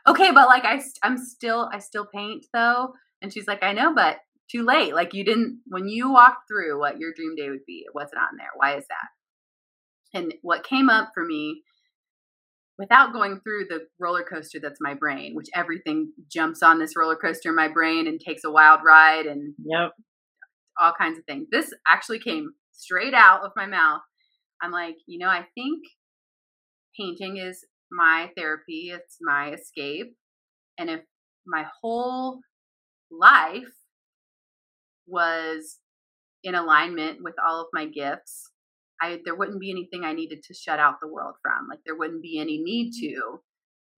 [0.08, 2.94] okay, but like I, I'm still, I still paint though.
[3.22, 4.18] And she's like, I know, but
[4.50, 4.94] too late.
[4.94, 8.22] Like you didn't, when you walked through what your dream day would be, it wasn't
[8.22, 8.50] on there.
[8.56, 10.18] Why is that?
[10.18, 11.64] And what came up for me
[12.78, 17.16] without going through the roller coaster that's my brain, which everything jumps on this roller
[17.16, 19.92] coaster in my brain and takes a wild ride and yep.
[20.80, 21.48] all kinds of things.
[21.52, 24.02] This actually came straight out of my mouth.
[24.62, 25.80] I'm like, you know, I think
[27.00, 30.16] painting is my therapy, it's my escape.
[30.78, 31.02] And if
[31.48, 32.40] my whole
[33.12, 33.64] life
[35.08, 35.80] was
[36.44, 38.52] in alignment with all of my gifts,
[39.02, 41.68] I there wouldn't be anything I needed to shut out the world from.
[41.70, 43.16] Like there wouldn't be any need mm-hmm.
[43.16, 43.39] to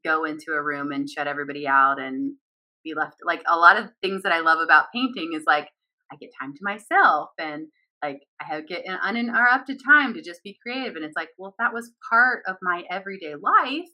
[0.03, 2.35] go into a room and shut everybody out and
[2.83, 5.69] be left like a lot of things that I love about painting is like
[6.11, 7.67] I get time to myself and
[8.03, 11.49] like I have get an uninterrupted time to just be creative and it's like well
[11.49, 13.89] if that was part of my everyday life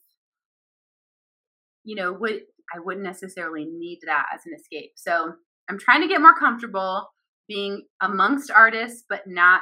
[1.83, 2.41] you know would
[2.73, 4.91] I wouldn't necessarily need that as an escape.
[4.95, 5.33] So
[5.69, 7.09] I'm trying to get more comfortable
[7.47, 9.61] being amongst artists but not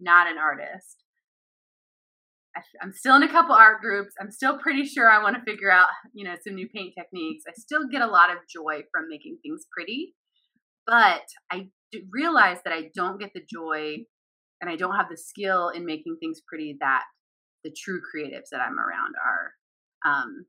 [0.00, 1.02] not an artist.
[2.56, 4.14] I, I'm still in a couple art groups.
[4.20, 7.44] I'm still pretty sure I want to figure out, you know, some new paint techniques.
[7.46, 10.14] I still get a lot of joy from making things pretty,
[10.86, 11.68] but I
[12.10, 13.98] realize that I don't get the joy
[14.60, 17.04] and I don't have the skill in making things pretty that
[17.64, 19.52] the true creatives that I'm around are.
[20.10, 20.46] Um,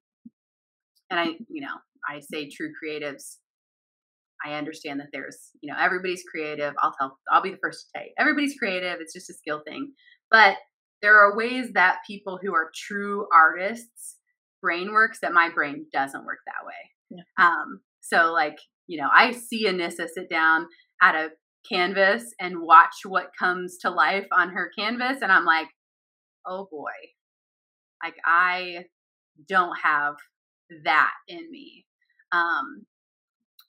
[1.09, 1.75] and I, you know,
[2.07, 3.37] I say true creatives
[4.45, 6.73] I understand that there's, you know, everybody's creative.
[6.81, 8.97] I'll tell, I'll be the first to say everybody's creative.
[8.99, 9.93] It's just a skill thing.
[10.29, 10.57] But
[11.01, 14.17] there are ways that people who are true artists
[14.61, 16.73] brain works that my brain doesn't work that way.
[17.09, 17.45] Yeah.
[17.45, 18.57] Um, so like,
[18.88, 20.67] you know, I see Anissa sit down
[21.01, 21.29] at a
[21.69, 25.17] canvas and watch what comes to life on her canvas.
[25.21, 25.67] And I'm like,
[26.45, 26.91] oh boy,
[28.03, 28.85] like I
[29.47, 30.15] don't have
[30.85, 31.85] that in me.
[32.31, 32.85] Um,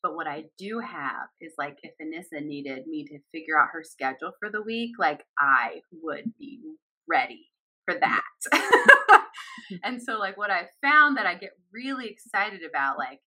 [0.02, 3.82] but what I do have is like if Anissa needed me to figure out her
[3.82, 6.60] schedule for the week, like I would be
[7.08, 7.48] ready
[7.84, 8.22] for that.
[9.84, 13.20] and so like what I found that I get really excited about, like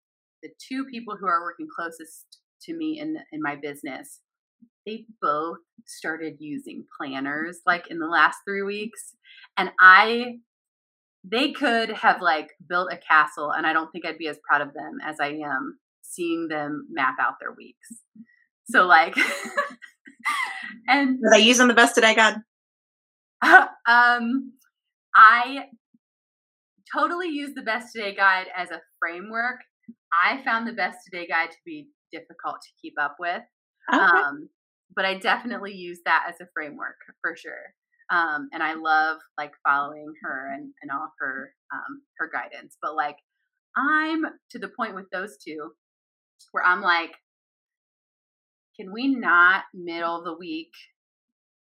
[0.42, 4.20] the two people who are working closest to me in in my business,
[4.86, 9.14] they both started using planners like in the last three weeks.
[9.56, 10.38] And I
[11.24, 14.60] they could have like built a castle and I don't think I'd be as proud
[14.60, 17.88] of them as I am seeing them map out their weeks.
[18.66, 19.16] So like,
[20.88, 22.36] and are they using the best today guide?
[23.86, 24.52] um,
[25.14, 25.64] I
[26.94, 29.60] totally use the best today guide as a framework.
[30.12, 33.42] I found the best today guide to be difficult to keep up with.
[33.92, 34.02] Okay.
[34.02, 34.48] Um,
[34.94, 37.74] but I definitely use that as a framework for sure.
[38.10, 42.76] Um, and I love like following her and, and all her um, her guidance.
[42.80, 43.16] But like
[43.76, 45.72] I'm to the point with those two
[46.52, 47.12] where I'm like,
[48.78, 50.70] can we not middle of the week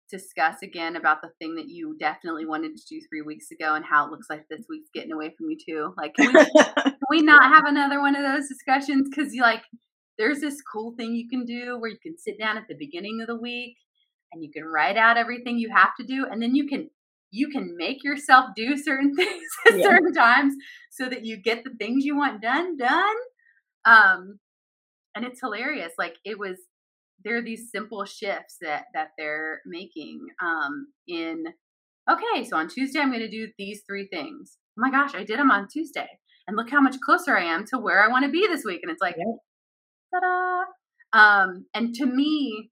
[0.09, 3.85] discuss again about the thing that you definitely wanted to do three weeks ago and
[3.85, 5.93] how it looks like this week's getting away from you too?
[5.97, 6.45] Like, can we,
[6.83, 9.09] can we not have another one of those discussions?
[9.09, 9.63] Because you like,
[10.17, 13.21] there's this cool thing you can do where you can sit down at the beginning
[13.21, 13.77] of the week
[14.31, 16.89] and you can write out everything you have to do, and then you can
[17.31, 19.85] you can make yourself do certain things at yeah.
[19.85, 20.53] certain times
[20.91, 23.15] so that you get the things you want done done.
[23.85, 24.39] Um,
[25.15, 26.57] and it's hilarious like it was
[27.23, 31.43] there are these simple shifts that that they're making um in
[32.09, 34.57] okay so on tuesday i'm going to do these three things.
[34.77, 36.07] Oh my gosh i did them on tuesday
[36.47, 38.79] and look how much closer i am to where i want to be this week.
[38.83, 40.19] And it's like yeah.
[40.19, 40.63] ta-da!
[41.13, 42.71] Um and to me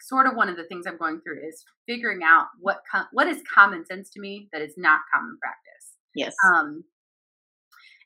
[0.00, 3.26] sort of one of the things i'm going through is figuring out what com- what
[3.26, 5.94] is common sense to me that is not common practice.
[6.14, 6.34] Yes.
[6.44, 6.84] Um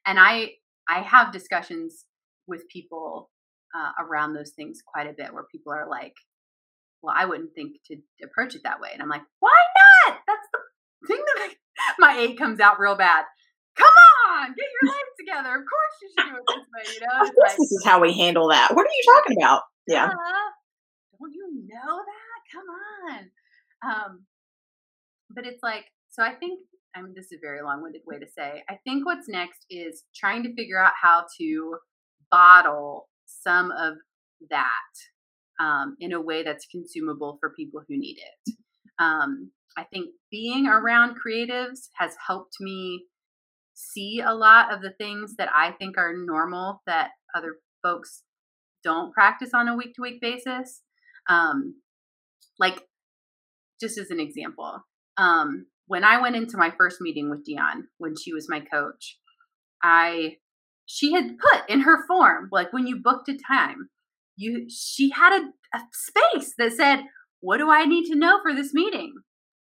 [0.07, 0.51] and i
[0.89, 2.07] i have discussions
[2.51, 3.31] with people
[3.75, 6.15] uh, around those things quite a bit where people are like,
[7.03, 8.91] well, I wouldn't think to approach it that way.
[8.93, 9.57] And I'm like, why
[10.07, 10.19] not?
[10.27, 13.25] That's the thing that I, my eight comes out real bad.
[13.77, 13.95] Come
[14.29, 15.57] on, get your life together.
[15.57, 17.23] Of course you should do it this way, you know?
[17.23, 18.75] Of course like, this is how we handle that.
[18.75, 19.63] What are you talking about?
[19.87, 20.07] Yeah.
[20.07, 20.51] Uh,
[21.19, 22.41] don't you know that?
[22.53, 22.67] Come
[23.09, 23.31] on.
[23.83, 24.25] Um,
[25.31, 26.59] but it's like, so I think
[26.95, 28.65] I mean, this is a very long-winded way to say.
[28.69, 31.77] I think what's next is trying to figure out how to
[32.31, 33.95] bottle some of
[34.51, 38.55] that um, in a way that's consumable for people who need it.
[38.99, 43.05] Um, I think being around creatives has helped me
[43.75, 48.23] see a lot of the things that I think are normal that other folks
[48.83, 50.83] don't practice on a week to week basis.
[51.29, 51.77] Um,
[52.59, 52.83] like,
[53.81, 54.81] just as an example,
[55.17, 59.19] um, when I went into my first meeting with Dion, when she was my coach,
[59.83, 60.37] I
[60.93, 63.91] she had put in her form, like when you booked a time,
[64.37, 67.05] you she had a, a space that said,
[67.39, 69.15] "What do I need to know for this meeting?"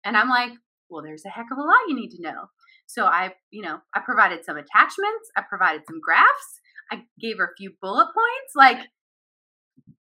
[0.04, 0.54] And I'm like,
[0.90, 2.46] well, there's a heck of a lot you need to know.
[2.88, 6.60] So I, you know, I provided some attachments, I provided some graphs,
[6.92, 8.80] I gave her a few bullet points, like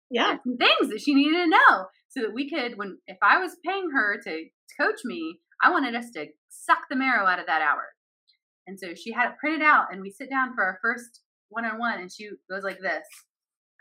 [0.10, 3.18] yeah, uh, some things that she needed to know so that we could when if
[3.22, 4.46] I was paying her to
[4.80, 7.93] coach me, I wanted us to suck the marrow out of that hour.
[8.68, 11.66] And so she had it printed out and we sit down for our first one
[11.66, 13.04] on one and she goes like this.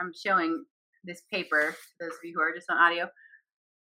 [0.01, 0.65] I'm showing
[1.05, 3.09] this paper, those of you who are just on audio.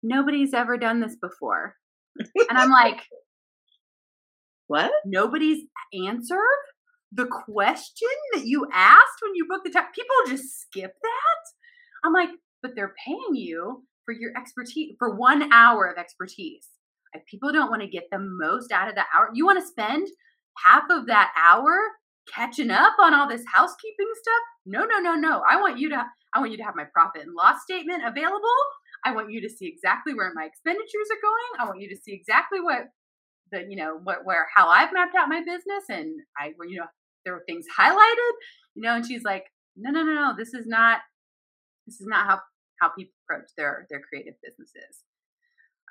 [0.01, 1.75] Nobody's ever done this before.
[2.17, 3.01] and I'm like,
[4.67, 4.91] what?
[5.05, 5.63] Nobody's
[5.93, 6.39] answered
[7.11, 9.85] the question that you asked when you booked the time.
[9.93, 12.05] People just skip that.
[12.05, 12.29] I'm like,
[12.61, 16.67] but they're paying you for your expertise for one hour of expertise.
[17.13, 19.67] If people don't want to get the most out of that hour, you want to
[19.67, 20.07] spend
[20.63, 21.77] half of that hour
[22.33, 24.43] catching up on all this housekeeping stuff.
[24.65, 25.41] No, no, no, no.
[25.49, 28.59] I want you to I want you to have my profit and loss statement available.
[29.05, 31.59] I want you to see exactly where my expenditures are going.
[31.59, 32.87] I want you to see exactly what
[33.51, 36.87] the you know what where how I've mapped out my business and I you know
[37.25, 38.33] there were things highlighted,
[38.75, 39.45] you know, and she's like,
[39.77, 40.99] no, no, no, no, this is not
[41.85, 42.39] this is not how
[42.79, 45.03] how people approach their their creative businesses.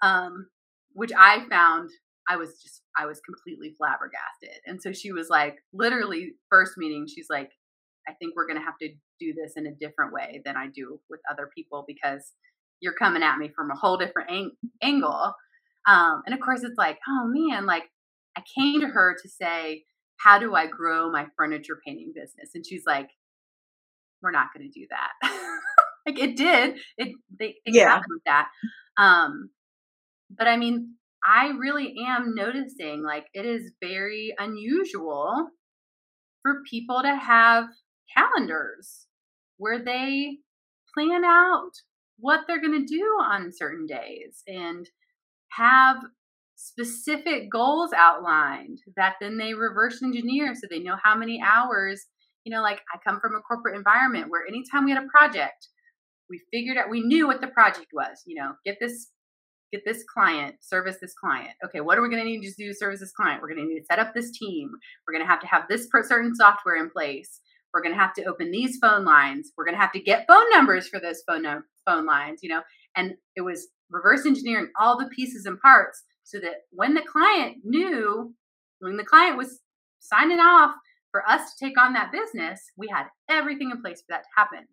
[0.03, 0.49] Um,
[0.95, 1.91] which I found
[2.29, 4.61] I was just I was completely flabbergasted.
[4.66, 7.51] And so she was like, literally first meeting, she's like,
[8.09, 8.89] I think we're gonna have to
[9.20, 12.33] do this in a different way than I do with other people because
[12.81, 15.35] you're coming at me from a whole different ang- angle.
[15.87, 17.85] Um, and of course, it's like, oh man, like
[18.37, 19.85] I came to her to say,
[20.18, 22.51] how do I grow my furniture painting business?
[22.55, 23.09] And she's like,
[24.23, 25.33] we're not going to do that.
[26.07, 26.79] like it did.
[26.97, 28.01] It they, they yeah.
[28.09, 28.49] with that.
[28.97, 29.51] Um,
[30.31, 30.95] but I mean,
[31.25, 35.49] I really am noticing like it is very unusual
[36.43, 37.66] for people to have
[38.16, 39.07] calendars
[39.59, 40.39] where they
[40.95, 41.70] plan out
[42.18, 44.89] what they're going to do on certain days and
[45.53, 45.99] have
[46.57, 52.07] specific goals outlined that then they reverse engineer so they know how many hours
[52.45, 55.68] you know like i come from a corporate environment where anytime we had a project
[56.31, 59.09] we figured out we knew what the project was you know get this
[59.73, 61.51] get this client service this client.
[61.64, 63.43] Okay what are we going to need to do to service this client?
[63.43, 64.70] We're going to need to set up this team.
[65.07, 67.41] We're going to have to have this certain software in place.
[67.73, 69.53] We're going to have to open these phone lines.
[69.57, 72.49] We're going to have to get phone numbers for those phone no- phone lines you
[72.49, 72.62] know?
[72.97, 77.59] And it was reverse engineering all the pieces and parts so that when the client
[77.64, 78.35] knew,
[78.81, 79.61] when the client was
[80.01, 80.75] signing off
[81.11, 84.29] for us to take on that business, we had everything in place for that to
[84.37, 84.66] happen.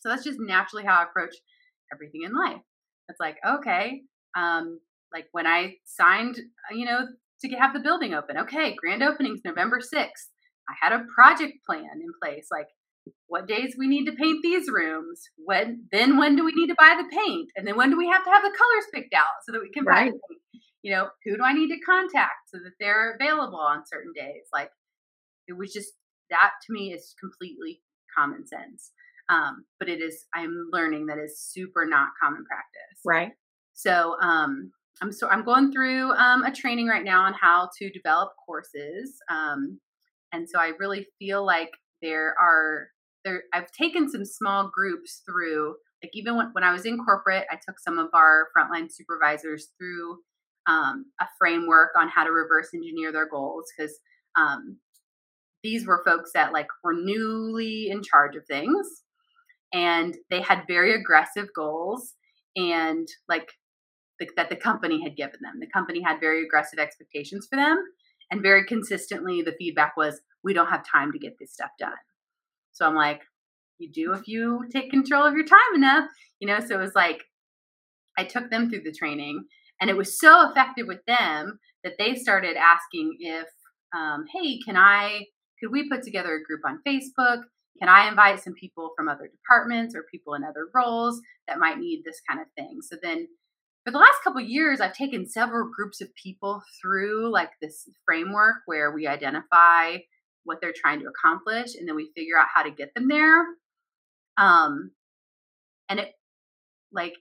[0.00, 1.34] So that's just naturally how I approach
[1.92, 2.60] everything in life.
[3.08, 4.02] It's like, okay,
[4.36, 4.80] um,
[5.12, 6.38] like when I signed,
[6.72, 7.00] you know,
[7.42, 10.28] to have the building open, okay, grand opening's November 6th.
[10.68, 12.46] I had a project plan in place.
[12.50, 12.68] Like,
[13.28, 16.74] what days we need to paint these rooms when then when do we need to
[16.78, 19.40] buy the paint and then when do we have to have the colors picked out
[19.46, 20.12] so that we can right.
[20.12, 24.12] buy you know who do i need to contact so that they're available on certain
[24.14, 24.70] days like
[25.48, 25.92] it was just
[26.28, 27.80] that to me is completely
[28.16, 28.92] common sense
[29.28, 33.32] um, but it is i'm learning that is super not common practice right
[33.82, 34.70] so um,
[35.02, 39.16] i'm so i'm going through um, a training right now on how to develop courses
[39.30, 39.78] um,
[40.32, 41.70] and so i really feel like
[42.02, 42.88] there are
[43.24, 47.44] there I've taken some small groups through like even when, when I was in corporate,
[47.50, 50.18] I took some of our frontline supervisors through
[50.66, 53.98] um, a framework on how to reverse engineer their goals because
[54.36, 54.78] um,
[55.62, 59.02] these were folks that like were newly in charge of things
[59.74, 62.14] and they had very aggressive goals
[62.56, 63.50] and like
[64.20, 65.58] the, that the company had given them.
[65.58, 67.82] The company had very aggressive expectations for them
[68.30, 71.92] and very consistently the feedback was we don't have time to get this stuff done.
[72.72, 73.22] So I'm like,
[73.78, 76.08] you do if you take control of your time enough,
[76.38, 76.60] you know?
[76.60, 77.24] So it was like,
[78.16, 79.44] I took them through the training
[79.80, 83.46] and it was so effective with them that they started asking if,
[83.96, 85.24] um, hey, can I,
[85.58, 87.40] could we put together a group on Facebook?
[87.80, 91.78] Can I invite some people from other departments or people in other roles that might
[91.78, 92.80] need this kind of thing?
[92.82, 93.26] So then
[93.84, 98.56] for the last couple years, I've taken several groups of people through like this framework
[98.66, 99.96] where we identify
[100.44, 103.44] what they're trying to accomplish and then we figure out how to get them there.
[104.36, 104.90] Um
[105.88, 106.12] and it
[106.92, 107.14] like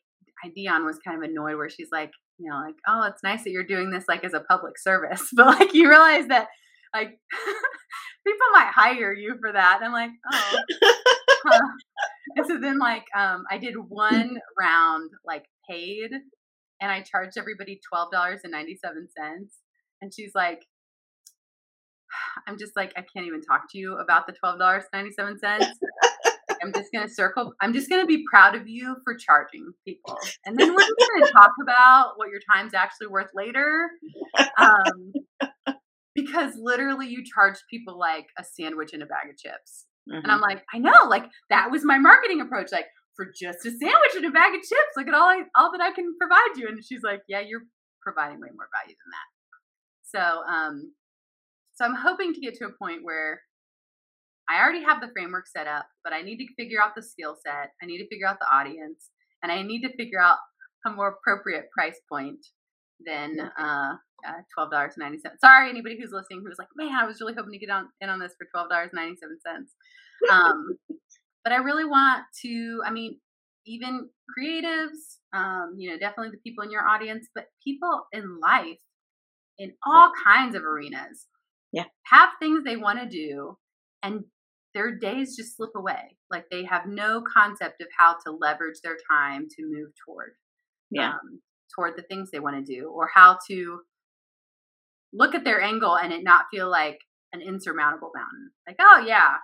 [0.56, 3.52] dion was kind of annoyed where she's like you know like oh it's nice that
[3.52, 5.30] you're doing this like as a public service.
[5.36, 6.48] But like you realize that
[6.94, 7.10] like
[8.26, 11.60] people might hire you for that and i'm like oh.
[12.36, 16.12] And so then like um i did one round like paid
[16.82, 18.46] and i charged everybody $12.97
[20.02, 20.62] and she's like
[22.48, 25.38] I'm just like, I can't even talk to you about the $12.97.
[26.62, 27.54] I'm just gonna circle.
[27.62, 31.32] I'm just gonna be proud of you for charging people, and then we're just gonna
[31.32, 33.90] talk about what your time's actually worth later.
[34.58, 35.14] Um,
[36.16, 40.22] because literally, you charged people like a sandwich and a bag of chips, mm-hmm.
[40.22, 42.88] and I'm like, I know, like that was my marketing approach, like
[43.20, 44.96] for just a sandwich and a bag of chips.
[44.96, 47.68] Look at all I, all that I can provide you, and she's like, Yeah, you're
[48.02, 49.28] providing way more value than that.
[50.08, 50.94] So, um,
[51.76, 53.42] so I'm hoping to get to a point where
[54.50, 57.36] I already have the framework set up, but I need to figure out the skill
[57.46, 57.72] set.
[57.84, 59.12] I need to figure out the audience,
[59.44, 60.38] and I need to figure out
[60.88, 62.40] a more appropriate price point
[63.06, 63.96] than uh,
[64.28, 65.38] uh, twelve dollars ninety seven.
[65.40, 68.10] Sorry, anybody who's listening who's like, man, I was really hoping to get on in
[68.10, 69.74] on this for twelve dollars ninety seven cents.
[70.32, 70.78] Um,
[71.44, 72.82] but I really want to.
[72.86, 73.20] I mean,
[73.66, 78.80] even creatives, um, you know, definitely the people in your audience, but people in life
[79.58, 80.24] in all yeah.
[80.24, 81.28] kinds of arenas.
[81.72, 83.58] Yeah, have things they want to do
[84.02, 84.24] and
[84.74, 86.18] their days just slip away.
[86.32, 90.34] Like they have no concept of how to leverage their time to move toward,
[90.92, 91.42] yeah, um,
[91.76, 93.82] toward the things they want to do, or how to
[95.12, 97.00] look at their angle and it not feel like
[97.34, 98.52] an insurmountable mountain.
[98.68, 99.38] Like, oh yeah.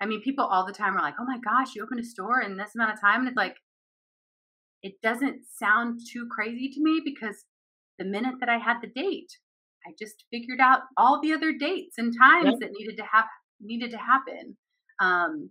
[0.00, 2.40] I mean, people all the time are like, "Oh my gosh, you opened a store
[2.40, 3.56] in this amount of time," and it's like,
[4.82, 7.44] it doesn't sound too crazy to me because
[7.98, 9.32] the minute that I had the date,
[9.86, 12.60] I just figured out all the other dates and times yep.
[12.60, 13.26] that needed to have
[13.60, 14.56] needed to happen.
[15.00, 15.50] Um,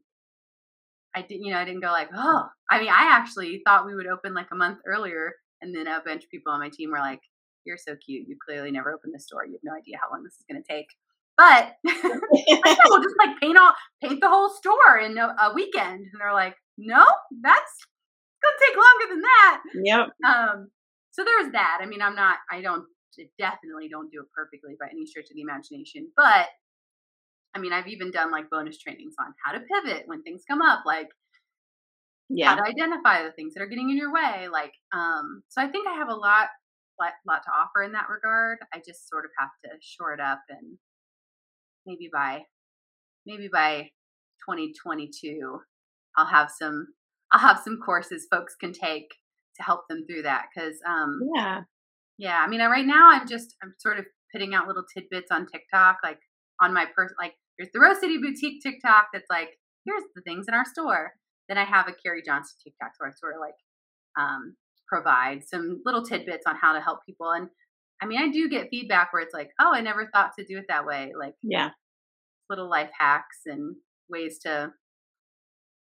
[1.15, 3.95] I didn't, you know, I didn't go like, oh, I mean, I actually thought we
[3.95, 5.33] would open like a month earlier.
[5.61, 7.21] And then a bunch of people on my team were like,
[7.65, 8.27] you're so cute.
[8.27, 9.45] You clearly never opened the store.
[9.45, 10.87] You have no idea how long this is going to take.
[11.37, 15.99] But we'll just like paint all, paint the whole store in a, a weekend.
[16.11, 17.05] And they're like, no,
[17.41, 17.71] that's
[18.43, 19.61] to take longer than that.
[19.83, 20.07] Yep.
[20.25, 20.67] Um,
[21.11, 21.79] so there's that.
[21.81, 22.85] I mean, I'm not, I don't,
[23.39, 26.47] definitely don't do it perfectly by any stretch of the imagination, but
[27.55, 30.61] I mean, I've even done like bonus trainings on how to pivot when things come
[30.61, 31.07] up, like
[32.29, 32.49] yeah.
[32.49, 34.47] how to identify the things that are getting in your way.
[34.51, 36.49] Like, um, so I think I have a lot,
[36.99, 38.57] lot, lot to offer in that regard.
[38.73, 40.77] I just sort of have to shore it up and
[41.85, 42.43] maybe by,
[43.25, 43.89] maybe by
[44.47, 45.59] 2022,
[46.17, 46.87] I'll have some,
[47.31, 49.07] I'll have some courses folks can take
[49.57, 50.45] to help them through that.
[50.57, 51.61] Cause, um, yeah,
[52.17, 52.41] yeah.
[52.43, 55.97] I mean, right now I'm just, I'm sort of putting out little tidbits on TikTok,
[56.03, 56.19] like
[56.61, 59.49] on my person, like there's the Rose City Boutique TikTok that's like,
[59.85, 61.13] here's the things in our store.
[61.47, 63.55] Then I have a Carrie Johnson TikTok where I sort of like
[64.17, 64.55] um,
[64.87, 67.31] provide some little tidbits on how to help people.
[67.31, 67.49] And
[68.01, 70.57] I mean, I do get feedback where it's like, oh, I never thought to do
[70.57, 71.13] it that way.
[71.17, 71.69] Like, yeah,
[72.49, 73.75] little life hacks and
[74.09, 74.71] ways to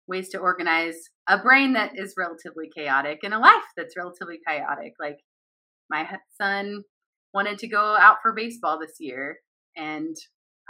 [0.06, 0.96] ways to organize
[1.28, 4.92] a brain that is relatively chaotic and a life that's relatively chaotic.
[5.00, 5.18] Like
[5.90, 6.06] my
[6.40, 6.82] son
[7.32, 9.38] wanted to go out for baseball this year
[9.76, 10.14] and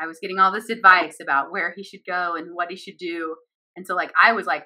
[0.01, 2.97] I was getting all this advice about where he should go and what he should
[2.97, 3.36] do.
[3.76, 4.64] And so like I was like,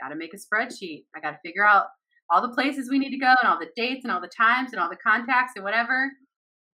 [0.00, 1.04] gotta make a spreadsheet.
[1.14, 1.86] I gotta figure out
[2.30, 4.72] all the places we need to go and all the dates and all the times
[4.72, 6.10] and all the contacts and whatever.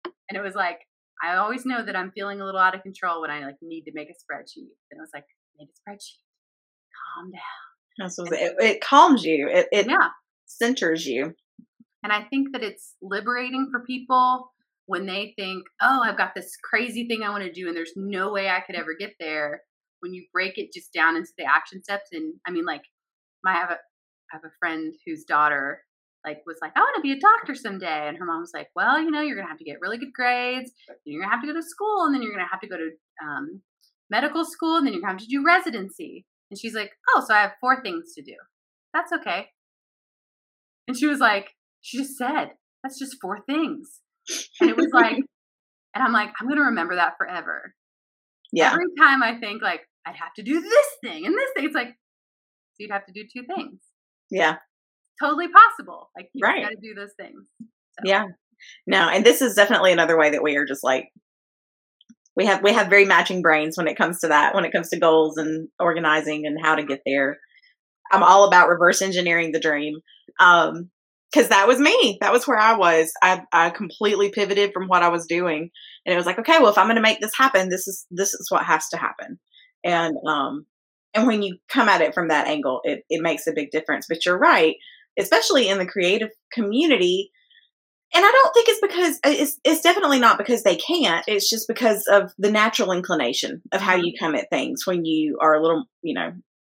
[0.05, 0.79] And it was like,
[1.23, 3.83] I always know that I'm feeling a little out of control when I like need
[3.83, 4.69] to make a spreadsheet.
[4.91, 5.25] And I was like,
[5.57, 6.21] make a spreadsheet.
[7.15, 7.41] Calm down.
[7.97, 9.49] That's what it, it calms you.
[9.49, 10.09] It, it yeah.
[10.45, 11.33] centers you.
[12.03, 14.51] And I think that it's liberating for people
[14.85, 17.93] when they think, oh, I've got this crazy thing I want to do and there's
[17.95, 19.61] no way I could ever get there,
[20.01, 22.83] when you break it just down into the action steps, and I mean, like,
[23.43, 23.77] my, I have a,
[24.31, 25.83] I have a friend whose daughter
[26.25, 28.07] like was like, I want to be a doctor someday.
[28.07, 29.97] And her mom was like, well, you know, you're going to have to get really
[29.97, 30.71] good grades.
[31.05, 32.67] You're going to have to go to school and then you're going to have to
[32.67, 32.89] go to
[33.25, 33.61] um,
[34.09, 36.25] medical school and then you're going to have to do residency.
[36.51, 38.35] And she's like, oh, so I have four things to do.
[38.93, 39.47] That's okay.
[40.87, 41.49] And she was like,
[41.81, 42.51] she just said,
[42.83, 43.99] that's just four things.
[44.59, 45.13] And it was like,
[45.95, 47.73] and I'm like, I'm going to remember that forever.
[48.51, 48.73] Yeah.
[48.73, 51.75] Every time I think like I'd have to do this thing and this thing, it's
[51.75, 53.79] like, so you'd have to do two things.
[54.29, 54.57] Yeah.
[55.21, 56.09] Totally possible.
[56.15, 56.63] Like you right.
[56.63, 57.45] got to do those things.
[57.59, 58.01] So.
[58.05, 58.25] Yeah.
[58.85, 61.09] No, and this is definitely another way that we are just like
[62.35, 64.89] we have we have very matching brains when it comes to that, when it comes
[64.89, 67.37] to goals and organizing and how to get there.
[68.11, 69.99] I'm all about reverse engineering the dream.
[70.39, 70.89] Um,
[71.31, 72.17] because that was me.
[72.21, 73.11] That was where I was.
[73.21, 75.69] I, I completely pivoted from what I was doing,
[76.05, 78.05] and it was like, okay, well, if I'm going to make this happen, this is
[78.09, 79.39] this is what has to happen.
[79.83, 80.65] And um,
[81.13, 84.05] and when you come at it from that angle, it it makes a big difference.
[84.07, 84.75] But you're right,
[85.17, 87.31] especially in the creative community.
[88.11, 91.23] And I don't think it's because it's it's definitely not because they can't.
[91.27, 95.37] It's just because of the natural inclination of how you come at things when you
[95.41, 96.33] are a little, you know,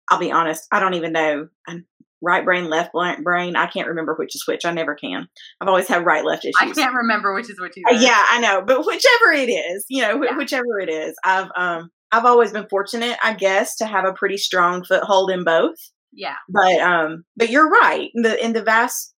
[0.09, 1.47] I'll be honest, I don't even know.
[1.67, 1.85] I'm
[2.21, 3.55] right brain, left brain.
[3.55, 4.65] I can't remember which is which.
[4.65, 5.27] I never can.
[5.59, 6.55] I've always had right left issues.
[6.59, 7.73] I can't remember which is which.
[7.89, 10.37] Uh, yeah, I know, but whichever it is, you know, wh- yeah.
[10.37, 14.37] whichever it is, I've um I've always been fortunate, I guess, to have a pretty
[14.37, 15.75] strong foothold in both.
[16.13, 16.35] Yeah.
[16.49, 18.09] But um, but you're right.
[18.13, 19.13] In the in the vast,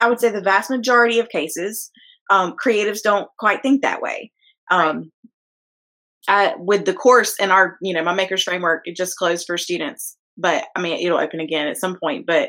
[0.00, 1.90] I would say the vast majority of cases,
[2.30, 4.32] um, creatives don't quite think that way.
[4.70, 5.12] Um,
[6.28, 9.58] I, with the course and our, you know, my makers framework, it just closed for
[9.58, 12.26] students, but I mean, it'll open again at some point.
[12.26, 12.48] But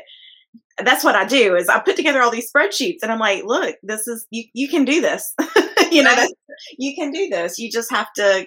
[0.82, 3.76] that's what I do is I put together all these spreadsheets and I'm like, look,
[3.82, 4.44] this is you.
[4.54, 5.32] You can do this.
[5.92, 6.30] you know, Right.
[6.78, 7.58] you can do this.
[7.58, 8.46] You just have to.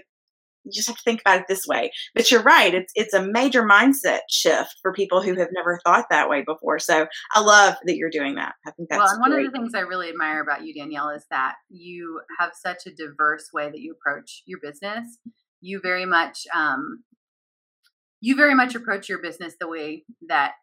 [0.63, 1.91] You just have to think about it this way.
[2.13, 2.73] But you're right.
[2.73, 6.79] It's it's a major mindset shift for people who have never thought that way before.
[6.79, 8.53] So I love that you're doing that.
[8.65, 9.45] I think that's well, and one great.
[9.45, 12.91] of the things I really admire about you, Danielle, is that you have such a
[12.93, 15.17] diverse way that you approach your business.
[15.61, 17.03] You very much, um,
[18.21, 20.53] you very much approach your business the way that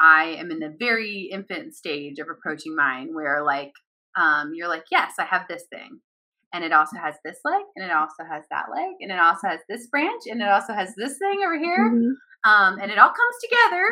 [0.00, 3.72] I am in the very infant stage of approaching mine, where like
[4.16, 6.00] um, you're like, yes, I have this thing,
[6.56, 9.46] and it also has this leg, and it also has that leg, and it also
[9.48, 12.14] has this branch, and it also has this thing over here, Mhm.
[12.44, 13.84] um, and it all comes together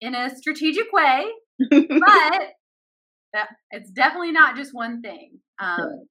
[0.00, 1.30] in a strategic way
[1.70, 2.42] but
[3.70, 5.38] it's definitely not just one thing.
[5.60, 6.06] Um,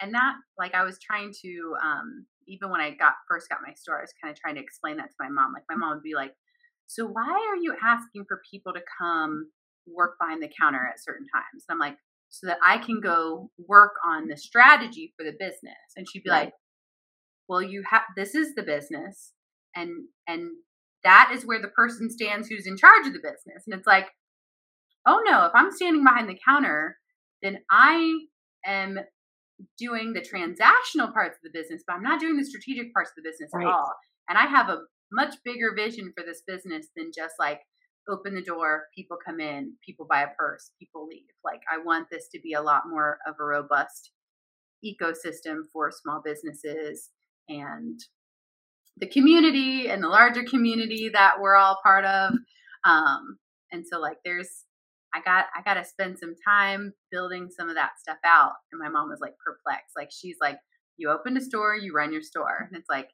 [0.00, 3.72] and that, like, I was trying to, um, even when I got first got my
[3.74, 5.52] store, I was kind of trying to explain that to my mom.
[5.54, 6.34] Like, my mom would be like,
[6.86, 9.50] "So why are you asking for people to come
[9.86, 11.98] work behind the counter at certain times?" And I'm like,
[12.28, 16.30] "So that I can go work on the strategy for the business." And she'd be
[16.30, 16.44] Right.
[16.46, 16.54] like,
[17.48, 19.32] "Well, you have this is the business,
[19.74, 20.50] and and
[21.04, 24.08] that is where the person stands who's in charge of the business." And it's like
[25.06, 26.98] oh no, if I'm standing behind the counter,
[27.42, 28.26] then I
[28.64, 28.98] am
[29.78, 33.22] doing the transactional parts of the business, but I'm not doing the strategic parts of
[33.22, 33.66] the business Right.
[33.66, 33.94] at all.
[34.28, 34.80] And I have a
[35.12, 37.60] much bigger vision for this business than just like
[38.08, 41.22] open the door, people come in, people buy a purse, people leave.
[41.44, 44.10] Like I want this to be a lot more of a robust
[44.84, 47.10] ecosystem for small businesses
[47.48, 47.98] and
[48.98, 52.32] the community and the larger community that we're all part of.
[52.84, 53.38] Um,
[53.72, 54.64] and so like there's
[55.14, 58.52] I got I got to spend some time building some of that stuff out.
[58.72, 59.94] And my mom was like perplexed.
[59.96, 60.58] Like she's like,
[60.98, 63.08] you open a store, you run your store, and it's like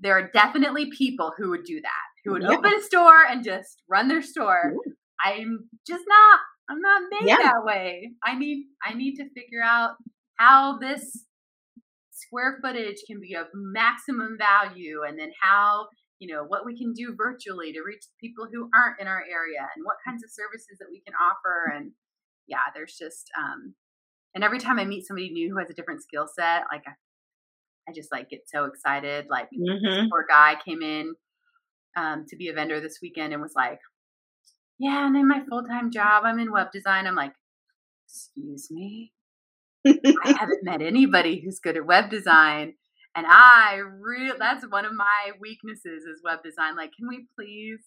[0.00, 2.56] there are definitely people who would do that, who would Yeah.
[2.56, 4.72] open a store and just run their store.
[5.24, 6.40] I'm just not.
[6.70, 7.38] I'm not made Yeah.
[7.38, 8.12] that way.
[8.22, 9.96] I need I need to figure out
[10.36, 11.24] how this
[12.10, 16.92] square footage can be of maximum value, and then how you know what we can
[16.92, 20.76] do virtually to reach people who aren't in our area and what kinds of services
[20.80, 21.92] that we can offer and
[22.48, 23.72] yeah there's just um
[24.34, 26.92] and every time i meet somebody new who has a different skill set like I,
[27.88, 29.80] I just like get so excited like Mhm.
[29.80, 31.14] this poor guy came in
[31.98, 33.80] um, to be a vendor this weekend and was like
[34.78, 37.32] yeah and in my full-time job i'm in web design i'm like
[38.06, 39.12] excuse me
[39.86, 42.74] I haven't met anybody who's good at web design.
[43.14, 46.76] And I real that's one of my weaknesses is web design.
[46.76, 47.80] Like, can we please?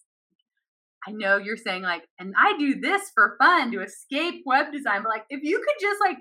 [1.06, 5.02] I know you're saying like, and I do this for fun to escape web design,
[5.02, 6.18] but like if you could just like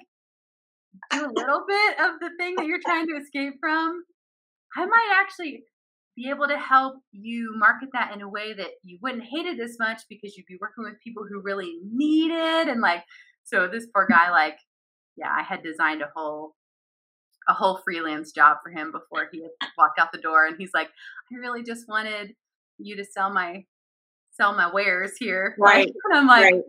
[1.12, 4.04] do a little bit of the thing that you're trying to escape from,
[4.76, 5.64] I might actually
[6.16, 9.60] be able to help you market that in a way that you wouldn't hate it
[9.60, 12.68] as much because you'd be working with people who really need it.
[12.68, 13.04] And like,
[13.44, 14.58] so this poor guy, like,
[15.16, 16.56] yeah, I had designed a whole
[17.48, 19.44] a whole freelance job for him before he
[19.78, 20.90] walked out the door and he's like,
[21.32, 22.34] I really just wanted
[22.78, 23.66] you to sell my
[24.32, 25.56] sell my wares here.
[25.60, 25.88] Right.
[25.88, 26.62] And I'm like, right.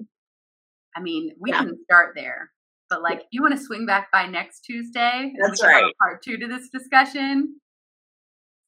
[0.96, 1.58] I mean, we Yeah.
[1.64, 2.50] can start there.
[2.88, 5.92] But like if you want to swing back by next Tuesday That's right.
[6.00, 7.60] part two to this discussion,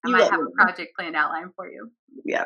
[0.05, 1.91] I You might have a project planned outline for you.
[2.25, 2.45] Yeah.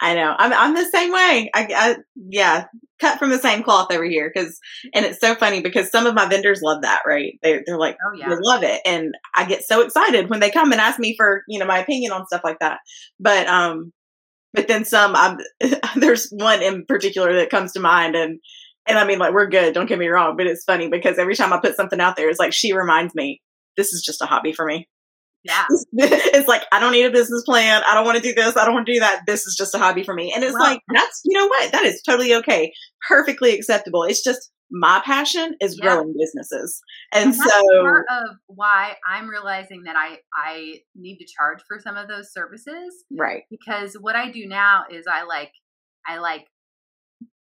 [0.00, 0.34] I know.
[0.38, 1.50] I'm I'm the same way.
[1.54, 1.96] I, I
[2.30, 2.64] yeah,
[2.98, 4.58] cut from the same cloth over here because,
[4.94, 7.02] and it's so funny because some of my vendors love that.
[7.06, 7.38] Right?
[7.42, 8.28] They they're like, Oh yeah.
[8.28, 11.42] they love it, and I get so excited when they come and ask me for
[11.46, 12.78] you know my opinion on stuff like that.
[13.20, 13.92] But um,
[14.54, 15.14] but then some.
[15.14, 15.38] I'm
[15.96, 18.40] there's one in particular that comes to mind, and
[18.88, 19.74] and I mean like we're good.
[19.74, 22.30] Don't get me wrong, but it's funny because every time I put something out there,
[22.30, 23.42] it's like she reminds me
[23.76, 24.88] this is just a hobby for me.
[25.46, 25.64] Yeah.
[25.92, 27.82] it's like I don't need a business plan.
[27.86, 28.56] I don't want to do this.
[28.56, 29.22] I don't want to do that.
[29.26, 30.32] This is just a hobby for me.
[30.34, 31.72] And it's Well- like that's you know what?
[31.72, 32.72] That is totally okay.
[33.08, 34.02] Perfectly acceptable.
[34.04, 35.94] It's just my passion is Yeah.
[35.94, 36.80] growing businesses.
[37.12, 41.60] And, And that's so part of why I'm realizing that I I need to charge
[41.68, 43.44] for some of those services right.
[43.48, 45.52] because what I do now is I like
[46.06, 46.46] I like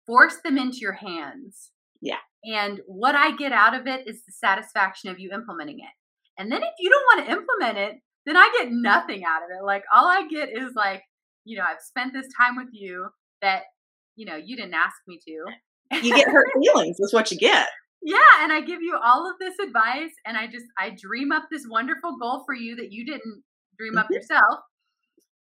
[0.07, 1.71] force them into your hands.
[2.01, 2.19] Yeah.
[2.45, 5.95] And what I get out of it is the satisfaction of you implementing it.
[6.43, 9.49] And then if you don't want to implement it, then I get nothing out of
[9.57, 9.65] it.
[9.65, 11.03] Like all I get is like,
[11.45, 13.09] you know, I've spent this time with you
[13.43, 13.63] that,
[14.17, 16.01] you know, you didn't ask me to.
[16.05, 16.97] You get hurt feelings.
[16.99, 17.69] That's what you get.
[18.03, 21.45] Yeah, and I give you all of this advice and I just I dream up
[21.49, 23.45] this wonderful goal for you that you didn't
[23.79, 24.15] dream up Mhm.
[24.17, 24.59] yourself.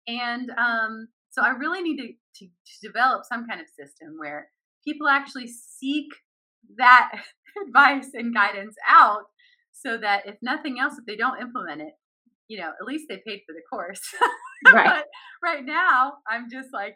[0.07, 4.49] And um, so I really need to, to, to develop some kind of system where
[4.85, 6.05] people actually seek
[6.77, 7.11] that
[7.67, 9.23] advice and guidance out
[9.85, 11.93] so that if nothing else, if they don't implement it,
[12.47, 14.01] you know, at least they paid for the course.
[14.63, 14.85] Right.
[14.85, 15.05] but
[15.43, 16.95] right now, I'm just like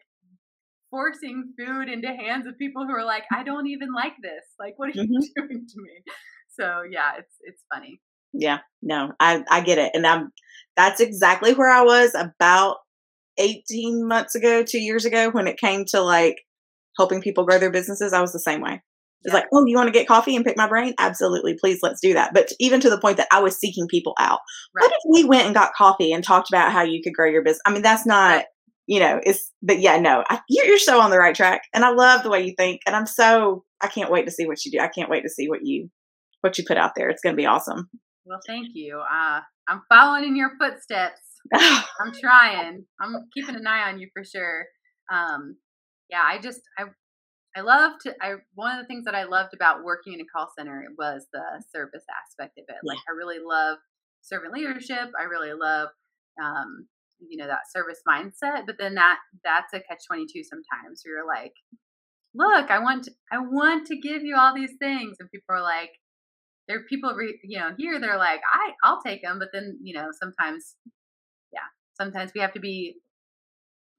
[0.91, 4.43] forcing food into hands of people who are like, I don't even like this.
[4.59, 5.41] Like, what are you mm-hmm.
[5.47, 6.03] doing to me?
[6.51, 8.01] So yeah, it's it's funny.
[8.33, 10.31] Yeah, no, I I get it, and I'm
[10.77, 12.77] that's exactly where I was about
[13.37, 16.37] 18 months ago, two years ago, when it came to like
[16.97, 18.13] helping people grow their businesses.
[18.13, 18.81] I was the same way.
[19.25, 19.39] It's Yeah.
[19.41, 20.93] like, oh, you want to get coffee and pick my brain?
[20.99, 22.33] Absolutely, please, let's do that.
[22.33, 24.39] But even to the point that I was seeking people out.
[24.73, 27.43] What if we went and got coffee and talked about how you could grow your
[27.43, 27.61] business?
[27.65, 28.35] I mean, that's not.
[28.37, 28.45] Right.
[28.87, 31.83] You know, it's but yeah, no, I, you're, you're so on the right track, and
[31.83, 34.63] I love the way you think, and I'm so I can't wait to see what
[34.63, 34.79] you do.
[34.79, 35.89] I can't wait to see what you
[36.41, 37.09] what you put out there.
[37.09, 37.89] It's going to be awesome.
[38.25, 38.99] Well, thank you.
[38.99, 41.19] Uh, I'm following in your footsteps.
[41.55, 42.85] I'm trying.
[43.01, 44.65] I'm keeping an eye on you for sure.
[45.11, 45.55] Um,
[46.11, 46.83] yeah, I just I
[47.55, 48.13] I loved to.
[48.21, 51.27] I one of the things that I loved about working in a call center was
[51.31, 52.77] the service aspect of it.
[52.83, 53.77] Like I really love
[54.21, 55.11] servant leadership.
[55.19, 55.89] I really love
[56.41, 56.87] um,
[57.19, 58.65] you know that service mindset.
[58.65, 61.03] But then that that's a catch twenty two sometimes.
[61.05, 61.53] Where you're like,
[62.33, 65.61] look, I want to, I want to give you all these things, and people are
[65.61, 65.91] like.
[66.67, 69.77] There are people, re, you know, here they're like, I, I'll take them, but then,
[69.83, 70.73] you know, sometimes
[71.53, 71.59] yeah,
[71.93, 72.95] sometimes we have to be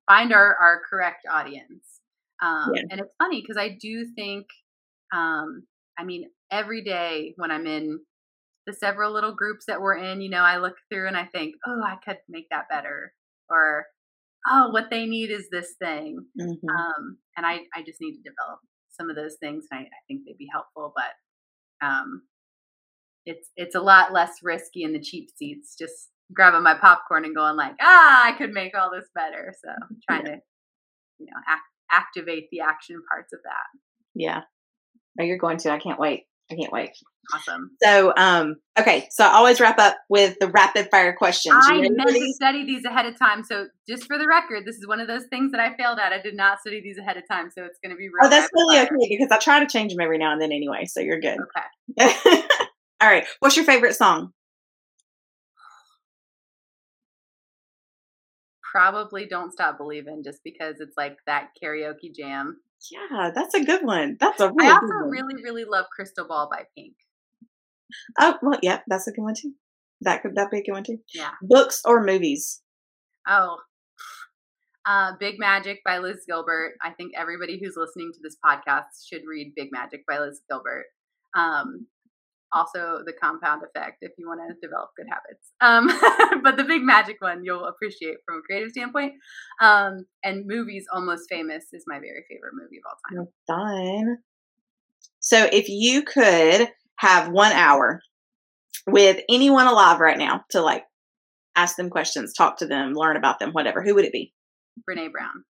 [0.09, 2.01] find our our correct audience
[2.43, 2.83] um Yeah.
[2.91, 4.47] and it's funny because i do think
[5.15, 5.65] um
[5.99, 7.99] i mean every day when i'm in
[8.67, 11.55] the several little groups that we're in you know i look through and i think
[11.67, 13.13] oh i could make that better
[13.49, 13.87] or
[14.49, 16.59] oh what they need is this thing Mhm.
[16.71, 18.61] um and i i just need to develop
[18.91, 22.23] some of those things and i, I think they'd be helpful but um
[23.25, 27.35] it's it's a lot less risky in the cheap seats just grabbing my popcorn and
[27.35, 30.41] going like ah i could make all this better so I'm trying to
[31.19, 31.63] you know act,
[31.93, 33.67] activate the action parts of that
[34.15, 34.41] Yeah.
[35.19, 35.71] No, you're going to.
[35.71, 36.25] I can't wait.
[36.53, 36.91] I can't wait.
[37.35, 39.09] awesome So, um, okay.
[39.11, 41.57] So I always wrap up with the rapid fire questions.
[41.69, 44.87] I meant to study these ahead of time so just for the record this is
[44.87, 47.25] one of those things that i failed at i did not study these ahead of
[47.29, 48.85] time so it's going to be real Oh, that's totally fire.
[48.87, 50.85] okay because I try to change them every now and then anyway.
[50.85, 51.39] So you're good.
[51.99, 52.13] okay
[53.01, 53.27] All right.
[53.41, 54.33] What's your favorite song?
[58.77, 62.61] Probably don't stop believing just because it's like that karaoke jam
[62.91, 64.17] Yeah, that's a good one.
[64.21, 65.11] That's a i really also good one.
[65.11, 66.95] really really love crystal ball by pink
[68.19, 69.53] oh, well, yeah, that's a good one too.
[70.01, 70.99] That could that be a good one too.
[71.15, 72.63] yeah Books or movies?
[73.29, 73.57] Oh,
[74.87, 76.75] uh, Big Magic by Liz Gilbert.
[76.83, 80.87] I think everybody who's listening to this podcast should read Big Magic by Liz Gilbert.
[81.37, 81.87] Um,
[82.53, 85.53] also, The Compound Effect if you want to develop good habits.
[85.61, 89.15] Um, but the Big Magic one you'll appreciate from a creative standpoint.
[89.61, 94.07] Um, and movies, Almost Famous is my very favorite movie of all time.
[94.07, 94.19] Fine.
[95.21, 96.69] So, if you could
[96.99, 98.01] have one hour
[98.87, 100.85] with anyone alive right now to like
[101.57, 104.33] ask them questions, talk to them, learn about them, whatever, who would it be?
[104.89, 105.45] Brene Brown.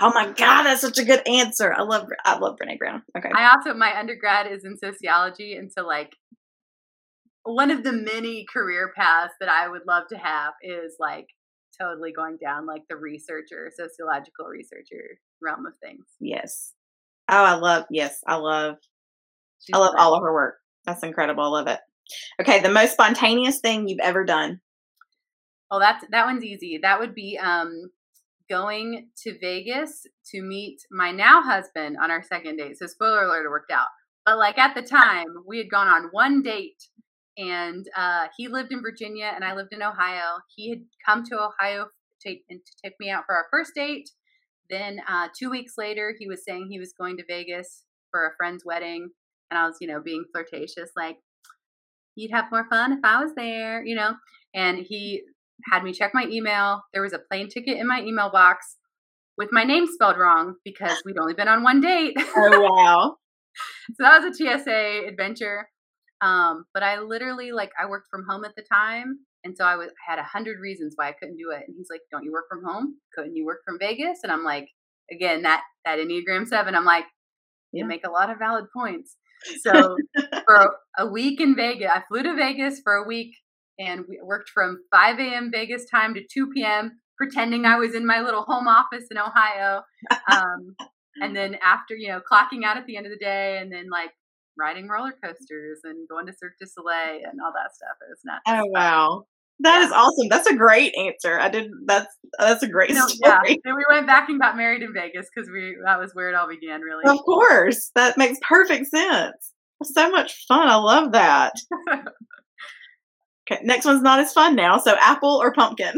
[0.00, 1.72] Oh my god, that's such a good answer.
[1.72, 3.02] I love I love Brene Brown.
[3.16, 3.30] Okay.
[3.34, 6.12] I also my undergrad is in sociology, and so like
[7.44, 11.26] one of the many career paths that I would love to have is like
[11.80, 16.04] totally going down like the researcher, sociological researcher realm of things.
[16.20, 16.72] Yes.
[17.30, 18.76] Oh, I love yes, I love
[19.60, 20.00] She's I love great.
[20.00, 20.56] all of her work.
[20.84, 21.44] That's incredible.
[21.44, 21.80] I love it.
[22.40, 24.60] Okay, the most spontaneous thing you've ever done.
[25.70, 26.78] Oh, that's that one's easy.
[26.82, 27.90] That would be um
[28.48, 32.78] going to Vegas to meet my now husband on our second date.
[32.78, 33.88] So spoiler alert, it worked out.
[34.24, 36.82] But like at the time, we had gone on one date
[37.36, 40.38] and uh, he lived in Virginia and I lived in Ohio.
[40.54, 41.86] He had come to Ohio
[42.22, 42.36] to,
[42.84, 44.10] take me out for our first date.
[44.68, 48.34] Then uh, two weeks later, he was saying he was going to Vegas for a
[48.36, 49.10] friend's wedding.
[49.50, 51.16] And I was, you know, being flirtatious, like,
[52.16, 54.14] you'd have more fun if I was there, you know?
[54.54, 55.22] And he
[55.70, 56.82] had me check my email.
[56.92, 58.76] There was a plane ticket in my email box
[59.36, 62.16] with my name spelled wrong because we'd only been on one date.
[62.36, 63.16] Oh wow.
[63.94, 65.68] so that was a TSA adventure.
[66.20, 69.76] Um, but I literally like I worked from home at the time, and so I
[69.76, 71.62] was I had a hundred reasons why I couldn't do it.
[71.66, 72.96] And he's like, "Don't you work from home?
[73.14, 74.68] Couldn't you work from Vegas?" And I'm like,
[75.12, 76.74] again that that Enneagram Seven.
[76.74, 77.04] I'm like,
[77.72, 77.86] you Yeah.
[77.86, 79.16] make a lot of valid points.
[79.62, 79.96] So
[80.46, 83.36] for a week in Vegas, I flew to Vegas for a week
[83.78, 85.50] and we worked from 5 a.m.
[85.52, 87.00] Vegas time to 2 p.m.
[87.16, 89.82] pretending I was in my little home office in Ohio.
[90.30, 90.74] Um,
[91.20, 93.88] and then after, you know, clocking out at the end of the day and then
[93.90, 94.10] like
[94.56, 97.96] riding roller coasters and going to Cirque du Soleil and all that stuff.
[98.02, 98.42] It was nuts.
[98.46, 99.24] Oh wow.
[99.60, 100.28] That is awesome.
[100.30, 101.40] That's a great answer.
[101.40, 101.70] I did.
[101.86, 102.06] That's
[102.38, 103.50] that's a great You know, story.
[103.50, 103.54] yeah.
[103.64, 106.34] Then we went back and got married in Vegas because we that was where it
[106.36, 106.80] all began.
[106.82, 107.04] Really.
[107.06, 109.52] Of course, that makes perfect sense.
[109.82, 110.68] So much fun.
[110.68, 111.54] I love that.
[113.50, 114.78] Okay, next one's not as fun now.
[114.78, 115.94] So, apple or pumpkin?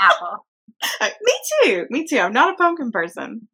[0.00, 0.46] Apple.
[1.00, 1.32] Me
[1.62, 1.86] too.
[1.90, 2.18] Me too.
[2.18, 3.48] I'm not a pumpkin person.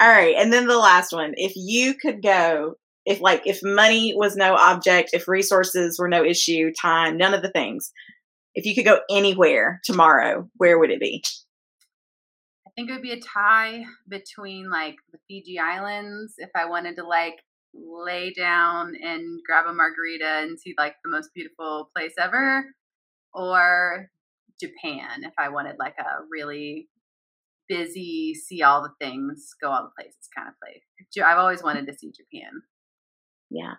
[0.00, 1.34] All right, and then the last one.
[1.36, 2.74] If you could go,
[3.04, 7.42] if like if money was no object, if resources were no issue, time, none of
[7.42, 7.92] the things.
[8.54, 11.22] If you could go anywhere tomorrow, where would it be?
[12.66, 16.96] I think it would be a tie between like the Fiji Islands if I wanted
[16.96, 17.36] to like
[17.74, 22.64] lay down and grab a margarita and see like the most beautiful place ever,
[23.34, 24.08] or
[24.60, 26.88] Japan if I wanted like a really
[27.68, 30.82] busy, see all the things, go all the places kind of place.
[31.24, 32.62] I've always wanted to see Japan.
[33.50, 33.74] Yeah,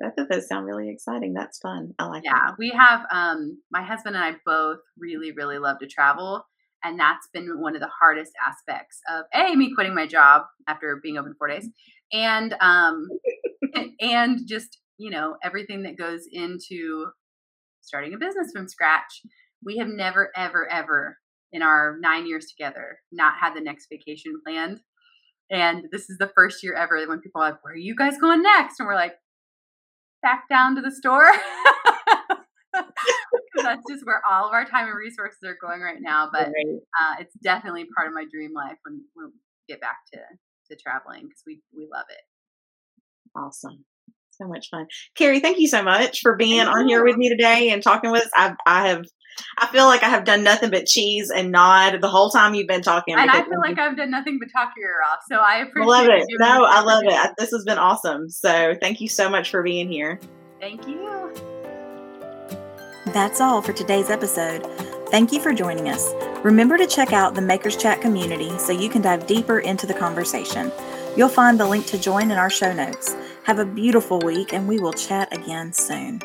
[0.00, 1.34] both of those sound really exciting.
[1.34, 1.92] That's fun.
[1.98, 5.86] I like Yeah, we have um my husband and I both really really love to
[5.86, 6.44] travel
[6.84, 11.00] and that's been one of the hardest aspects of a me quitting my job after
[11.02, 11.68] being open 4 days
[12.12, 13.08] and um
[14.00, 17.06] and just, you know, everything that goes into
[17.80, 19.22] starting a business from scratch.
[19.64, 21.18] We have never ever ever
[21.52, 24.80] in our 9 years together not had the next vacation planned.
[25.50, 28.18] And this is the first year ever when people are like, "Where are you guys
[28.18, 29.14] going next?" and we're like,
[30.22, 31.30] "Back down to the store."
[33.68, 36.28] that's just where all of our time and resources are going right now.
[36.32, 36.80] But Right.
[37.00, 39.24] uh, it's definitely part of my dream life when, we
[39.68, 40.18] get back to,
[40.70, 42.20] to traveling because we, we love it.
[43.36, 43.84] Awesome.
[44.32, 44.86] So much fun.
[45.16, 48.10] Carrie, thank you so much for being Thank on here with me today and talking
[48.10, 48.30] with us.
[48.34, 49.04] I, I have,
[49.58, 52.66] I feel like I have done nothing but cheese and nod the whole time you've
[52.66, 53.14] been talking.
[53.14, 55.20] And I feel like I've done nothing but talk your ear off.
[55.28, 56.26] So I I appreciate love it.
[56.40, 57.32] No, I love it.
[57.38, 58.28] This has been awesome.
[58.28, 60.20] So thank you so much for being here.
[60.60, 61.53] Thank you.
[63.14, 64.66] That's all for today's episode.
[65.08, 66.12] Thank you for joining us.
[66.42, 69.94] Remember to check out the Makers Chat community so you can dive deeper into the
[69.94, 70.72] conversation.
[71.16, 73.14] You'll find the link to join in our show notes.
[73.44, 76.20] Have a beautiful week, and we will chat again soon.